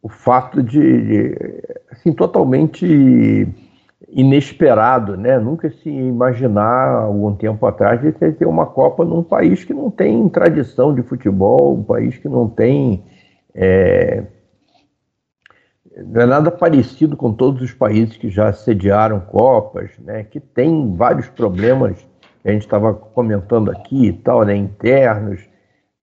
o, 0.03 0.09
fato 0.09 0.62
de, 0.62 0.79
de, 0.79 1.62
assim, 1.90 2.12
totalmente 2.12 3.49
inesperado, 4.09 5.17
né? 5.17 5.39
Nunca 5.39 5.71
se 5.71 5.89
imaginar 5.89 6.89
algum 6.89 7.35
tempo 7.35 7.65
atrás 7.67 8.01
de 8.01 8.13
ter 8.13 8.47
uma 8.47 8.67
Copa 8.67 9.05
num 9.05 9.23
país 9.23 9.65
que 9.65 9.73
não 9.73 9.91
tem 9.91 10.29
tradição 10.29 10.95
de 10.95 11.03
futebol, 11.03 11.75
um 11.79 11.83
país 11.83 12.19
que 12.19 12.29
não 12.29 12.49
tem 12.49 13.03
é, 13.55 14.25
não 16.05 16.21
é 16.21 16.27
nada 16.27 16.51
parecido 16.51 17.17
com 17.17 17.33
todos 17.33 17.63
os 17.63 17.73
países 17.73 18.17
que 18.19 18.29
já 18.29 18.53
sediaram 18.53 19.19
Copas, 19.21 19.91
né? 19.99 20.25
Que 20.25 20.39
tem 20.39 20.95
vários 20.95 21.27
problemas 21.29 22.07
que 22.43 22.49
a 22.49 22.53
gente 22.53 22.63
estava 22.63 22.93
comentando 22.93 23.71
aqui 23.71 24.09
e 24.09 24.13
tal, 24.13 24.45
né? 24.45 24.55
Internos. 24.55 25.41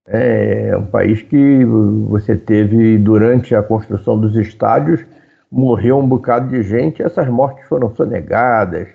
É 0.06 0.76
um 0.76 0.84
país 0.84 1.22
que 1.22 1.64
você 1.64 2.36
teve 2.36 2.98
durante 2.98 3.54
a 3.54 3.62
construção 3.62 4.20
dos 4.20 4.36
estádios 4.36 5.06
morreu 5.54 5.98
um 5.98 6.06
bocado 6.06 6.48
de 6.48 6.62
gente, 6.64 7.00
essas 7.00 7.28
mortes 7.28 7.68
foram 7.68 7.94
sonegadas. 7.94 8.88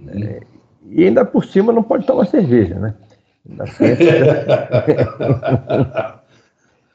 Né? 0.00 0.38
E 0.88 1.04
ainda 1.04 1.24
por 1.24 1.44
cima 1.44 1.72
não 1.72 1.82
pode 1.82 2.06
tomar 2.06 2.26
cerveja, 2.26 2.76
né? 2.76 2.94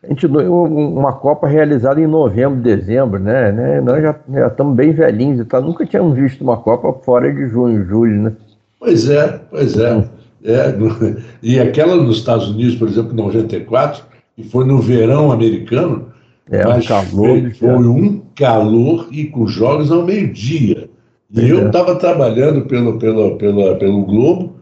A 0.02 0.08
gente 0.08 0.28
uma 0.28 1.14
Copa 1.14 1.48
realizada 1.48 2.00
em 2.00 2.06
novembro, 2.06 2.62
dezembro, 2.62 3.20
né? 3.20 3.52
né? 3.52 3.82
Nós 3.82 4.04
já, 4.04 4.16
já 4.32 4.48
estamos 4.48 4.76
bem 4.76 4.92
velhinhos 4.92 5.40
e 5.40 5.46
tal. 5.46 5.64
Nunca 5.64 5.84
tínhamos 5.84 6.16
visto 6.16 6.44
uma 6.44 6.58
Copa 6.58 6.94
fora 7.04 7.34
de 7.34 7.48
junho, 7.48 7.84
julho, 7.86 8.22
né? 8.22 8.32
Pois 8.80 9.10
é, 9.10 9.42
pois 9.50 9.76
é. 9.78 10.08
É. 10.44 10.76
E 11.42 11.60
aquela 11.60 11.96
nos 11.96 12.18
Estados 12.18 12.50
Unidos, 12.50 12.76
por 12.76 12.88
exemplo, 12.88 13.14
em 13.14 13.16
94, 13.16 14.04
que 14.36 14.44
foi 14.44 14.64
no 14.64 14.80
verão 14.80 15.32
americano, 15.32 16.14
é, 16.50 16.68
um 16.68 16.82
calor. 16.82 17.10
Foi, 17.10 17.54
foi 17.54 17.88
um 17.88 18.22
calor 18.36 19.08
e 19.12 19.26
com 19.26 19.48
jogos 19.48 19.92
ao 19.92 20.04
meio-dia. 20.04 20.90
E 21.32 21.40
é. 21.40 21.52
eu 21.52 21.68
estava 21.68 21.96
trabalhando 21.96 22.66
pelo, 22.66 22.98
pelo, 22.98 23.38
pelo, 23.38 23.76
pelo 23.78 24.06
Globo, 24.06 24.56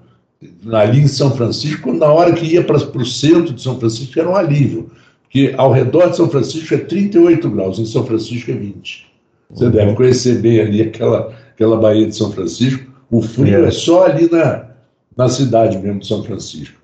ali 0.71 1.01
em 1.01 1.07
São 1.07 1.31
Francisco, 1.31 1.93
na 1.93 2.07
hora 2.07 2.33
que 2.33 2.45
ia 2.45 2.63
para 2.63 2.77
o 2.77 3.05
centro 3.05 3.53
de 3.53 3.61
São 3.61 3.79
Francisco 3.79 4.19
era 4.19 4.29
um 4.29 4.35
alívio, 4.35 4.91
porque 5.23 5.53
ao 5.57 5.71
redor 5.71 6.09
de 6.09 6.17
São 6.17 6.29
Francisco 6.29 6.73
é 6.73 6.77
38 6.77 7.49
graus, 7.49 7.79
em 7.79 7.85
São 7.85 8.05
Francisco 8.05 8.51
é 8.51 8.55
20. 8.55 9.05
Você 9.51 9.65
uhum. 9.65 9.71
deve 9.71 9.93
conhecer 9.93 10.41
bem 10.41 10.59
ali 10.59 10.81
aquela, 10.81 11.33
aquela 11.53 11.77
Baía 11.77 12.07
de 12.07 12.15
São 12.15 12.31
Francisco. 12.31 12.91
O 13.11 13.21
frio 13.21 13.65
é, 13.65 13.67
é 13.67 13.71
só 13.71 14.05
ali 14.05 14.29
na, 14.31 14.65
na 15.15 15.29
cidade 15.29 15.77
mesmo 15.77 15.99
de 15.99 16.07
São 16.07 16.23
Francisco. 16.23 16.81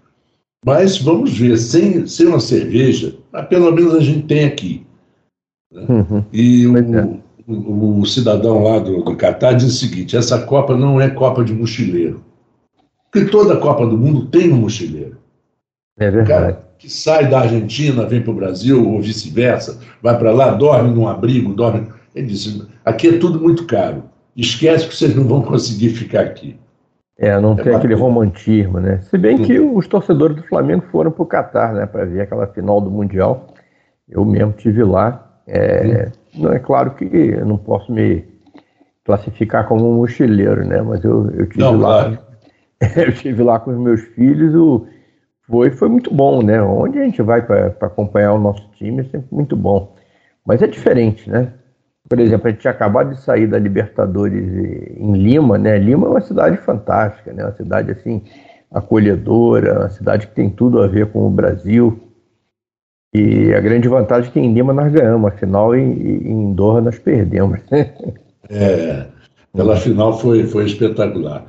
Mas 0.64 0.98
vamos 0.98 1.36
ver, 1.38 1.58
sem, 1.58 2.06
sem 2.06 2.28
uma 2.28 2.40
cerveja, 2.40 3.16
pelo 3.50 3.72
menos 3.72 3.96
a 3.96 4.00
gente 4.00 4.28
tem 4.28 4.46
aqui. 4.46 4.86
Né? 5.72 5.86
Uhum. 5.88 6.26
E 6.32 6.68
o, 6.68 6.78
é. 6.78 7.20
o, 7.48 8.00
o, 8.00 8.06
cidadão 8.06 8.64
lá 8.64 8.80
do, 8.80 9.04
do 9.04 9.16
Catar 9.16 9.54
diz 9.54 9.68
o 9.68 9.78
seguinte: 9.78 10.18
essa 10.18 10.42
Copa 10.46 10.76
não 10.76 11.00
é 11.00 11.10
Copa 11.10 11.44
de 11.44 11.54
mochileiro. 11.54 12.24
Porque 13.12 13.30
toda 13.30 13.58
Copa 13.58 13.86
do 13.86 13.98
Mundo 13.98 14.28
tem 14.28 14.52
um 14.52 14.58
mochileiro. 14.58 15.18
É 15.98 16.12
verdade. 16.12 16.28
Cara 16.28 16.70
que 16.80 16.90
sai 16.90 17.30
da 17.30 17.42
Argentina, 17.42 18.06
vem 18.06 18.22
para 18.22 18.32
o 18.32 18.36
Brasil, 18.36 18.90
ou 18.90 19.02
vice-versa, 19.02 19.80
vai 20.02 20.18
para 20.18 20.32
lá, 20.32 20.52
dorme 20.52 20.90
num 20.90 21.08
abrigo, 21.08 21.54
dorme. 21.54 21.88
Ele 22.16 22.28
diz: 22.28 22.66
aqui 22.84 23.10
é 23.10 23.18
tudo 23.20 23.40
muito 23.40 23.68
caro. 23.68 24.06
Esquece 24.36 24.88
que 24.88 24.96
vocês 24.96 25.14
não 25.14 25.26
vão 25.26 25.42
conseguir 25.42 25.90
ficar 25.90 26.22
aqui. 26.22 26.58
É, 27.18 27.38
não 27.38 27.52
é 27.52 27.62
tem 27.62 27.76
aquele 27.76 27.96
romantismo, 27.96 28.80
né? 28.80 29.02
Se 29.02 29.18
bem 29.18 29.40
que 29.40 29.60
os 29.60 29.86
torcedores 29.88 30.38
do 30.38 30.44
Flamengo 30.44 30.86
foram 30.90 31.12
para 31.12 31.22
o 31.22 31.26
Catar, 31.26 31.74
né, 31.74 31.86
para 31.86 32.06
ver 32.06 32.22
aquela 32.22 32.48
final 32.48 32.80
do 32.80 32.90
Mundial. 32.90 33.48
Eu 34.08 34.24
mesmo 34.24 34.54
tive 34.54 34.82
lá. 34.84 35.29
É, 35.52 36.12
não 36.36 36.54
é 36.54 36.60
claro 36.60 36.92
que 36.92 37.06
eu 37.06 37.46
não 37.46 37.58
posso 37.58 37.92
me 37.92 38.24
classificar 39.04 39.68
como 39.68 39.90
um 39.90 39.96
mochileiro, 39.96 40.66
né? 40.66 40.82
Mas 40.82 41.04
eu, 41.04 41.30
eu 41.32 41.48
tive 41.48 41.64
não, 41.64 41.78
lá. 41.78 42.04
Claro. 42.04 42.20
eu 43.08 43.14
tive 43.14 43.44
lá 43.44 43.60
com 43.60 43.72
os 43.72 43.78
meus 43.78 44.02
filhos. 44.02 44.54
O, 44.54 44.86
foi, 45.48 45.72
foi 45.72 45.90
muito 45.90 46.14
bom, 46.14 46.44
né? 46.44 46.62
Onde 46.62 47.00
a 47.00 47.04
gente 47.04 47.22
vai 47.24 47.42
para 47.42 47.74
acompanhar 47.82 48.34
o 48.34 48.40
nosso 48.40 48.70
time 48.78 49.02
é 49.02 49.06
sempre 49.06 49.28
muito 49.32 49.56
bom. 49.56 49.96
Mas 50.46 50.62
é 50.62 50.68
diferente, 50.68 51.30
né? 51.30 51.54
Por 52.08 52.20
exemplo, 52.20 52.48
a 52.48 52.52
gente 52.52 52.62
tinha 52.62 52.72
acabado 52.72 53.12
de 53.12 53.22
sair 53.22 53.48
da 53.48 53.58
Libertadores 53.58 54.44
em 54.98 55.14
Lima, 55.14 55.58
né? 55.58 55.78
Lima 55.78 56.08
é 56.08 56.10
uma 56.10 56.22
cidade 56.22 56.58
fantástica, 56.58 57.34
né? 57.34 57.44
Uma 57.44 57.54
cidade 57.54 57.92
assim 57.92 58.24
acolhedora, 58.72 59.80
uma 59.80 59.90
cidade 59.90 60.28
que 60.28 60.36
tem 60.36 60.50
tudo 60.50 60.82
a 60.82 60.88
ver 60.88 61.08
com 61.08 61.26
o 61.26 61.30
Brasil. 61.30 62.09
E 63.14 63.54
a 63.54 63.60
grande 63.60 63.88
vantagem 63.88 64.30
é 64.30 64.34
que 64.34 64.40
em 64.40 64.54
Lima 64.54 64.72
nós 64.72 64.92
ganhamos, 64.92 65.32
afinal 65.32 65.76
em, 65.76 65.92
em 65.92 66.54
Doha 66.54 66.82
nós 66.82 67.00
perdemos. 67.00 67.60
é, 68.50 69.06
pela 69.56 69.76
final 69.78 70.20
foi, 70.20 70.46
foi 70.46 70.66
espetacular. 70.66 71.46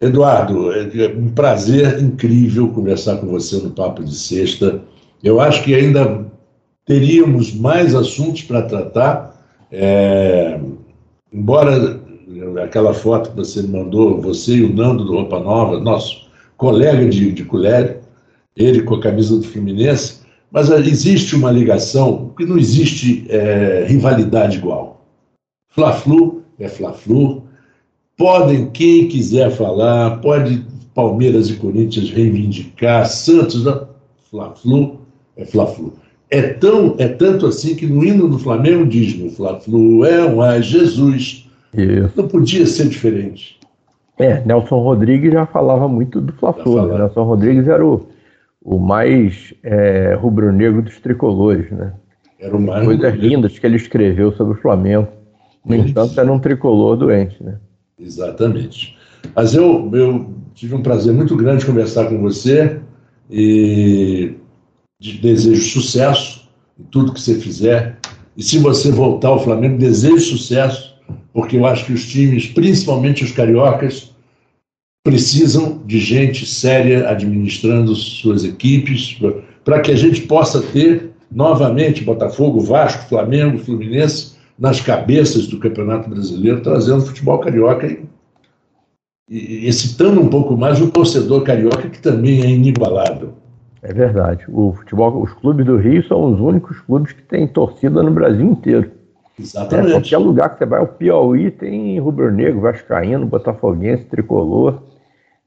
Eduardo, 0.00 0.72
é, 0.72 1.04
é 1.04 1.08
um 1.16 1.28
prazer 1.28 2.02
incrível 2.02 2.68
conversar 2.68 3.18
com 3.18 3.28
você 3.28 3.56
no 3.58 3.70
Papo 3.70 4.02
de 4.02 4.14
Sexta. 4.14 4.80
Eu 5.22 5.40
acho 5.40 5.62
que 5.62 5.76
ainda 5.76 6.26
teríamos 6.84 7.54
mais 7.54 7.94
assuntos 7.94 8.42
para 8.42 8.62
tratar, 8.62 9.40
é, 9.70 10.58
embora 11.32 12.00
aquela 12.64 12.92
foto 12.92 13.30
que 13.30 13.36
você 13.36 13.62
me 13.62 13.68
mandou, 13.68 14.20
você 14.20 14.56
e 14.56 14.64
o 14.64 14.74
Nando 14.74 15.04
do 15.04 15.12
Roupa 15.12 15.38
Nova, 15.38 15.78
nosso 15.78 16.28
colega 16.56 17.08
de, 17.08 17.30
de 17.30 17.44
colher, 17.44 18.00
ele 18.56 18.82
com 18.82 18.96
a 18.96 19.00
camisa 19.00 19.36
do 19.36 19.44
Fluminense, 19.44 20.21
mas 20.52 20.70
existe 20.70 21.34
uma 21.34 21.50
ligação, 21.50 22.26
porque 22.28 22.44
não 22.44 22.58
existe 22.58 23.24
é, 23.28 23.86
rivalidade 23.88 24.58
igual. 24.58 25.06
Fla-Flu 25.70 26.42
é 26.58 26.68
Fla-Flu. 26.68 27.44
Podem, 28.16 28.70
quem 28.70 29.08
quiser 29.08 29.50
falar, 29.50 30.20
pode 30.20 30.62
Palmeiras 30.94 31.48
e 31.48 31.54
Corinthians 31.54 32.10
reivindicar, 32.10 33.06
Santos, 33.06 33.64
Fla-Flu 34.30 35.00
é 35.36 35.46
Fla-Flu. 35.46 35.94
É, 36.30 36.42
tão, 36.42 36.94
é 36.98 37.08
tanto 37.08 37.46
assim 37.46 37.74
que 37.74 37.86
no 37.86 38.04
hino 38.04 38.28
do 38.28 38.38
Flamengo 38.38 38.86
diz 38.86 39.18
no 39.18 39.30
Fla-Flu 39.30 40.04
é 40.04 40.24
um 40.24 40.40
ai 40.40 40.62
Jesus. 40.62 41.48
Isso. 41.74 42.10
Não 42.14 42.28
podia 42.28 42.66
ser 42.66 42.88
diferente. 42.88 43.58
É, 44.18 44.42
Nelson 44.44 44.78
Rodrigues 44.78 45.32
já 45.32 45.46
falava 45.46 45.88
muito 45.88 46.20
do 46.20 46.32
Fla-Flu. 46.34 46.86
Né? 46.86 46.98
Nelson 46.98 47.22
Rodrigues 47.22 47.66
era 47.66 47.84
o, 47.84 48.06
o 48.64 48.78
mais 48.78 49.52
é, 49.62 50.14
rubro-negro 50.14 50.82
dos 50.82 50.98
tricolores, 51.00 51.70
né? 51.70 51.92
Era 52.38 52.56
o 52.56 52.60
mais 52.60 52.84
Coisas 52.84 53.14
lindas 53.14 53.58
que 53.58 53.66
ele 53.66 53.76
escreveu 53.76 54.32
sobre 54.32 54.58
o 54.58 54.60
Flamengo. 54.60 55.08
No 55.64 55.76
entanto, 55.76 56.18
era 56.18 56.32
um 56.32 56.38
tricolor 56.38 56.96
doente, 56.96 57.42
né? 57.42 57.58
Exatamente. 57.98 58.96
Mas 59.34 59.54
eu, 59.54 59.90
eu 59.92 60.34
tive 60.54 60.74
um 60.74 60.82
prazer 60.82 61.12
muito 61.12 61.36
grande 61.36 61.64
conversar 61.64 62.06
com 62.06 62.20
você 62.20 62.80
e 63.30 64.34
desejo 65.20 65.62
sucesso 65.62 66.48
em 66.78 66.84
tudo 66.84 67.12
que 67.12 67.20
você 67.20 67.34
fizer. 67.36 67.98
E 68.36 68.42
se 68.42 68.58
você 68.58 68.90
voltar 68.90 69.28
ao 69.28 69.42
Flamengo, 69.42 69.78
desejo 69.78 70.36
sucesso, 70.36 70.94
porque 71.32 71.56
eu 71.56 71.66
acho 71.66 71.86
que 71.86 71.92
os 71.92 72.06
times, 72.06 72.46
principalmente 72.48 73.24
os 73.24 73.32
cariocas, 73.32 74.12
precisam 75.04 75.82
de 75.84 75.98
gente 75.98 76.46
séria 76.46 77.08
administrando 77.08 77.94
suas 77.94 78.44
equipes, 78.44 79.18
para 79.64 79.80
que 79.80 79.90
a 79.90 79.96
gente 79.96 80.22
possa 80.22 80.62
ter 80.62 81.10
novamente 81.30 82.04
Botafogo, 82.04 82.60
Vasco, 82.60 83.08
Flamengo, 83.08 83.58
Fluminense 83.58 84.36
nas 84.58 84.80
cabeças 84.80 85.46
do 85.48 85.58
Campeonato 85.58 86.08
Brasileiro, 86.08 86.60
trazendo 86.60 87.00
futebol 87.00 87.38
carioca 87.38 87.86
e, 87.86 88.06
e 89.28 89.66
excitando 89.66 90.20
um 90.20 90.28
pouco 90.28 90.56
mais 90.56 90.80
o 90.80 90.90
torcedor 90.90 91.42
carioca, 91.42 91.88
que 91.88 92.00
também 92.00 92.42
é 92.42 92.50
inigualável. 92.50 93.34
É 93.82 93.92
verdade. 93.92 94.44
O 94.48 94.72
futebol, 94.74 95.20
os 95.20 95.32
clubes 95.32 95.66
do 95.66 95.76
Rio 95.76 96.06
são 96.06 96.32
os 96.32 96.38
únicos 96.38 96.78
clubes 96.80 97.12
que 97.12 97.22
têm 97.22 97.48
torcida 97.48 98.02
no 98.02 98.12
Brasil 98.12 98.44
inteiro. 98.44 98.90
Exatamente. 99.40 99.88
É, 99.88 99.92
qualquer 99.92 100.18
lugar 100.18 100.50
que 100.50 100.58
você 100.58 100.66
vai, 100.66 100.80
o 100.80 100.86
Piauí 100.86 101.50
tem 101.50 101.98
rubro-negro, 101.98 102.60
vascaíno, 102.60 103.26
botafoguense, 103.26 104.04
tricolor. 104.04 104.80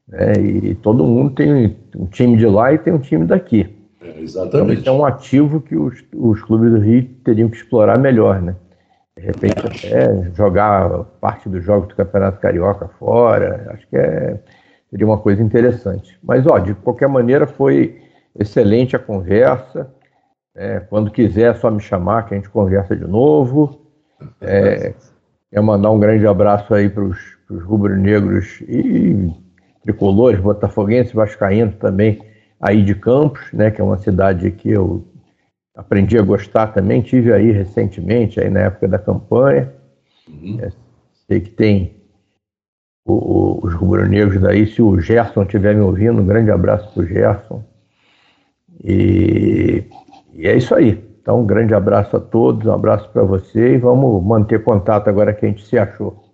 Né, 0.07 0.33
e 0.33 0.75
todo 0.75 1.03
mundo 1.03 1.33
tem 1.33 1.75
um 1.95 2.05
time 2.05 2.37
de 2.37 2.45
lá 2.45 2.71
e 2.71 2.77
tem 2.77 2.93
um 2.93 2.99
time 2.99 3.25
daqui. 3.25 3.75
É, 4.01 4.21
exatamente. 4.21 4.81
Então, 4.81 4.95
é 4.95 4.99
um 4.99 5.05
ativo 5.05 5.61
que 5.61 5.75
os, 5.75 6.03
os 6.13 6.41
clubes 6.43 6.71
do 6.71 6.79
Rio 6.79 7.03
teriam 7.23 7.49
que 7.49 7.57
explorar 7.57 7.97
melhor, 7.97 8.41
né? 8.41 8.55
De 9.17 9.23
repente, 9.23 9.59
até 9.65 10.31
jogar 10.35 11.05
parte 11.21 11.49
dos 11.49 11.63
jogos 11.63 11.87
do 11.87 11.95
Campeonato 11.95 12.39
Carioca 12.39 12.87
fora. 12.99 13.71
Acho 13.71 13.87
que 13.87 13.97
é, 13.97 14.39
seria 14.89 15.07
uma 15.07 15.17
coisa 15.17 15.41
interessante. 15.41 16.19
Mas, 16.21 16.45
ó, 16.45 16.59
de 16.59 16.73
qualquer 16.75 17.07
maneira, 17.07 17.47
foi 17.47 18.01
excelente 18.37 18.95
a 18.95 18.99
conversa. 18.99 19.89
É, 20.53 20.79
quando 20.81 21.11
quiser, 21.11 21.51
é 21.51 21.53
só 21.53 21.71
me 21.71 21.79
chamar 21.79 22.27
que 22.27 22.33
a 22.33 22.37
gente 22.37 22.49
conversa 22.49 22.95
de 22.95 23.05
novo. 23.05 23.81
É, 24.41 24.93
quero 25.49 25.65
mandar 25.65 25.91
um 25.91 25.99
grande 25.99 26.27
abraço 26.27 26.73
aí 26.73 26.89
para 26.89 27.03
os 27.03 27.63
rubro-negros 27.63 28.61
e 28.67 29.33
tricolores, 29.85 30.41
botafoguenses, 30.41 31.13
vascaínos 31.13 31.75
também, 31.75 32.19
aí 32.59 32.83
de 32.83 32.95
Campos, 32.95 33.51
né, 33.53 33.69
que 33.69 33.79
é 33.79 33.83
uma 33.83 33.99
cidade 33.99 34.49
que 34.51 34.71
eu 34.71 35.05
aprendi 35.75 36.17
a 36.17 36.23
gostar 36.23 36.67
também, 36.67 37.01
tive 37.01 37.31
aí 37.31 37.51
recentemente, 37.51 38.39
aí 38.39 38.49
na 38.49 38.61
época 38.61 38.87
da 38.87 38.97
campanha. 38.97 39.71
Uhum. 40.27 40.57
É, 40.59 40.71
sei 41.27 41.39
que 41.39 41.51
tem 41.51 41.93
o, 43.05 43.13
o, 43.13 43.65
os 43.67 43.73
rubro-negros 43.73 44.41
daí, 44.41 44.65
se 44.65 44.81
o 44.81 44.99
Gerson 44.99 45.43
estiver 45.43 45.75
me 45.75 45.81
ouvindo, 45.81 46.19
um 46.19 46.25
grande 46.25 46.49
abraço 46.49 46.91
para 46.91 47.03
o 47.03 47.05
Gerson. 47.05 47.63
E, 48.83 49.83
e 50.33 50.47
é 50.47 50.57
isso 50.57 50.73
aí. 50.73 51.03
Então, 51.21 51.41
um 51.41 51.45
grande 51.45 51.73
abraço 51.73 52.17
a 52.17 52.19
todos, 52.19 52.67
um 52.67 52.71
abraço 52.71 53.09
para 53.09 53.23
você 53.23 53.75
e 53.75 53.77
vamos 53.77 54.23
manter 54.23 54.63
contato 54.63 55.07
agora 55.07 55.33
que 55.33 55.45
a 55.45 55.49
gente 55.49 55.65
se 55.65 55.77
achou. 55.77 56.24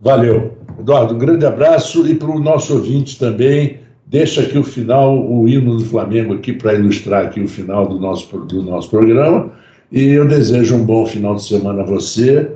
Valeu. 0.00 0.52
Eduardo, 0.78 1.14
um 1.14 1.18
grande 1.18 1.44
abraço 1.44 2.06
e 2.08 2.14
para 2.14 2.30
o 2.30 2.40
nosso 2.40 2.74
ouvinte 2.74 3.18
também, 3.18 3.80
deixa 4.06 4.40
aqui 4.40 4.56
o 4.56 4.64
final, 4.64 5.14
o 5.14 5.46
hino 5.46 5.76
do 5.76 5.84
Flamengo 5.84 6.34
aqui 6.34 6.54
para 6.54 6.74
ilustrar 6.74 7.26
aqui 7.26 7.40
o 7.40 7.48
final 7.48 7.86
do 7.86 7.98
nosso, 7.98 8.34
do 8.38 8.62
nosso 8.62 8.88
programa. 8.88 9.52
E 9.92 10.04
eu 10.04 10.26
desejo 10.26 10.76
um 10.76 10.84
bom 10.84 11.04
final 11.04 11.34
de 11.34 11.44
semana 11.44 11.82
a 11.82 11.84
você, 11.84 12.50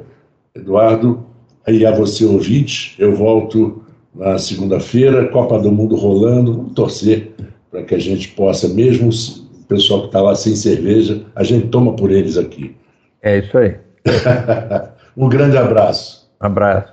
Eduardo, 0.54 1.26
e 1.68 1.84
a 1.84 1.90
você, 1.90 2.24
ouvinte. 2.24 2.94
Eu 2.98 3.14
volto 3.14 3.82
na 4.14 4.38
segunda-feira, 4.38 5.28
Copa 5.28 5.58
do 5.58 5.70
Mundo 5.70 5.96
rolando, 5.96 6.54
vamos 6.54 6.72
torcer 6.72 7.32
para 7.70 7.82
que 7.82 7.94
a 7.94 7.98
gente 7.98 8.28
possa, 8.28 8.68
mesmo 8.68 9.08
o 9.08 9.64
pessoal 9.66 10.02
que 10.02 10.06
está 10.06 10.22
lá 10.22 10.34
sem 10.34 10.54
cerveja, 10.54 11.22
a 11.34 11.42
gente 11.42 11.66
toma 11.68 11.94
por 11.94 12.10
eles 12.10 12.38
aqui. 12.38 12.74
É 13.20 13.38
isso 13.38 13.58
aí. 13.58 13.76
um 15.16 15.28
grande 15.28 15.58
abraço. 15.58 16.23
Abraço. 16.46 16.92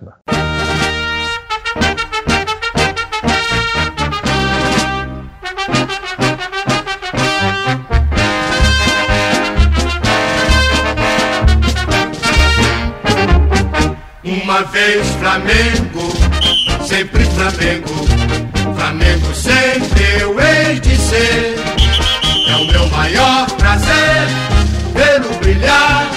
Uma 14.23 14.63
vez 14.63 15.07
Flamengo, 15.15 16.11
sempre 16.83 17.23
Flamengo, 17.25 17.89
Flamengo 18.75 19.33
sempre 19.33 20.03
eu 20.19 20.39
hei 20.39 20.79
de 20.79 20.95
ser. 20.95 21.55
É 22.49 22.55
o 22.55 22.65
meu 22.67 22.87
maior 22.89 23.49
prazer 23.51 24.27
vê-lo 24.93 25.33
brilhar, 25.39 26.07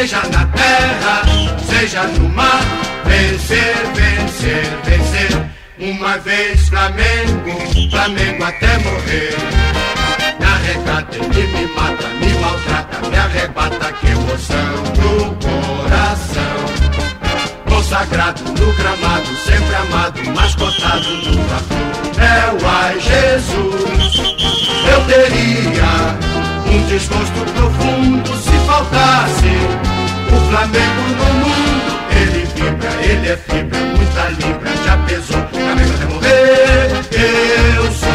seja 0.00 0.22
na 0.32 0.46
terra, 0.46 1.22
seja 1.68 2.04
no 2.04 2.28
mar. 2.30 2.62
Vencer, 3.04 3.74
vencer, 3.94 4.64
vencer. 4.84 5.50
Uma 5.78 6.16
vez 6.18 6.68
Flamengo, 6.68 7.90
Flamengo 7.90 8.44
até 8.44 8.78
morrer. 8.78 9.36
Me 10.38 10.46
arrecata, 10.46 11.16
ele 11.16 11.46
me 11.48 11.66
mata, 11.74 12.08
me 12.18 12.32
maltrata, 12.40 13.08
me 13.08 13.16
arrebata, 13.16 13.92
que 13.92 14.06
emoção 14.06 14.82
do 14.94 15.36
coração 15.36 16.40
consagrado 17.68 18.42
no 18.42 18.72
gramado, 18.72 19.36
sempre 19.44 19.74
amado, 19.74 20.20
mascotado 20.34 21.10
no 21.10 21.32
flor. 21.32 21.62
É 22.16 22.52
o 22.52 22.68
ai 22.68 23.00
Jesus, 23.00 24.16
eu 24.90 25.04
teria 25.06 26.16
um 26.72 26.86
desgosto 26.86 27.52
profundo 27.52 28.49
faltasse 28.70 29.52
o 30.32 30.36
Flamengo 30.48 31.02
no 31.18 31.28
mundo. 31.40 31.92
Ele 32.12 32.46
vibra, 32.54 32.90
ele 33.02 33.28
é 33.28 33.36
fibra, 33.36 33.78
muita 33.96 34.28
libra, 34.28 34.70
já 34.84 34.96
pesou, 34.98 35.42
Flamengo 35.48 35.92
até 35.94 36.06
morrer. 36.06 36.90
Eu 37.76 37.92
sou. 37.92 38.10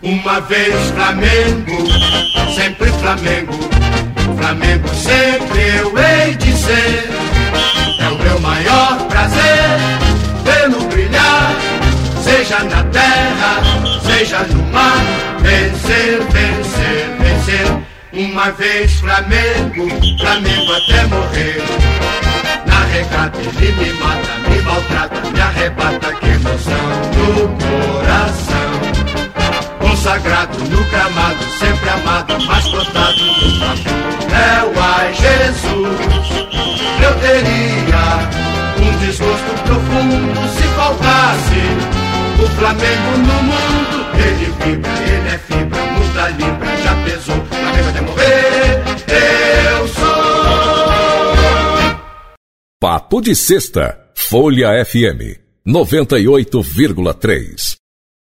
Uma 0.00 0.40
vez 0.40 0.90
Flamengo, 0.92 1.86
sempre 2.54 2.90
Flamengo. 2.92 3.77
Flamengo 4.48 4.88
sempre 4.94 5.60
eu 5.76 5.92
hei 5.98 6.34
de 6.36 6.56
ser. 6.56 7.10
É 8.00 8.08
o 8.08 8.16
meu 8.16 8.40
maior 8.40 8.96
prazer 9.06 9.76
vê-lo 10.42 10.88
brilhar, 10.88 11.54
seja 12.22 12.60
na 12.60 12.82
terra, 12.84 13.60
seja 14.06 14.38
no 14.44 14.62
mar. 14.72 15.04
Vencer, 15.40 16.22
vencer, 16.30 17.10
vencer. 17.20 17.78
Uma 18.10 18.50
vez 18.52 18.94
Flamengo, 18.94 19.86
Flamengo 20.18 20.72
até 20.72 21.04
morrer. 21.08 21.62
Na 22.64 22.84
regata 22.86 23.38
ele 23.40 23.72
me 23.72 23.92
mata, 24.00 24.48
me 24.48 24.62
maltrata, 24.62 25.30
me 25.30 25.40
arrebata, 25.42 26.14
que 26.14 26.26
emoção 26.26 26.88
do 27.12 27.48
coração 27.66 28.47
consagrado 30.08 30.58
no 30.58 30.82
gramado, 30.84 31.44
sempre 31.58 31.90
amado, 31.90 32.34
mas 32.46 32.66
cotado 32.68 33.24
no 33.24 33.60
papo. 33.60 33.90
É 34.32 34.64
o 34.64 34.72
ai 34.80 35.12
Jesus, 35.12 36.00
eu 37.04 37.14
teria 37.20 38.30
um 38.80 38.96
desgosto 38.98 39.52
profundo 39.64 40.48
se 40.56 40.62
faltasse 40.68 41.60
o 42.42 42.46
Flamengo 42.56 43.18
no 43.18 43.42
mundo. 43.42 44.06
Ele 44.14 44.46
vibra, 44.64 44.90
ele 44.90 45.28
é 45.28 45.38
fibra, 45.38 45.78
muda 45.92 46.28
libra, 46.30 46.76
já 46.82 46.94
pesou, 47.04 47.36
Flamengo 47.44 47.88
até 47.90 48.00
morrer. 48.00 48.82
Eu 49.76 49.88
sou. 49.88 50.08
Papo 52.80 53.20
de 53.20 53.36
Sexta, 53.36 54.08
Folha 54.14 54.82
FM, 54.84 55.36
98,3. 55.66 57.76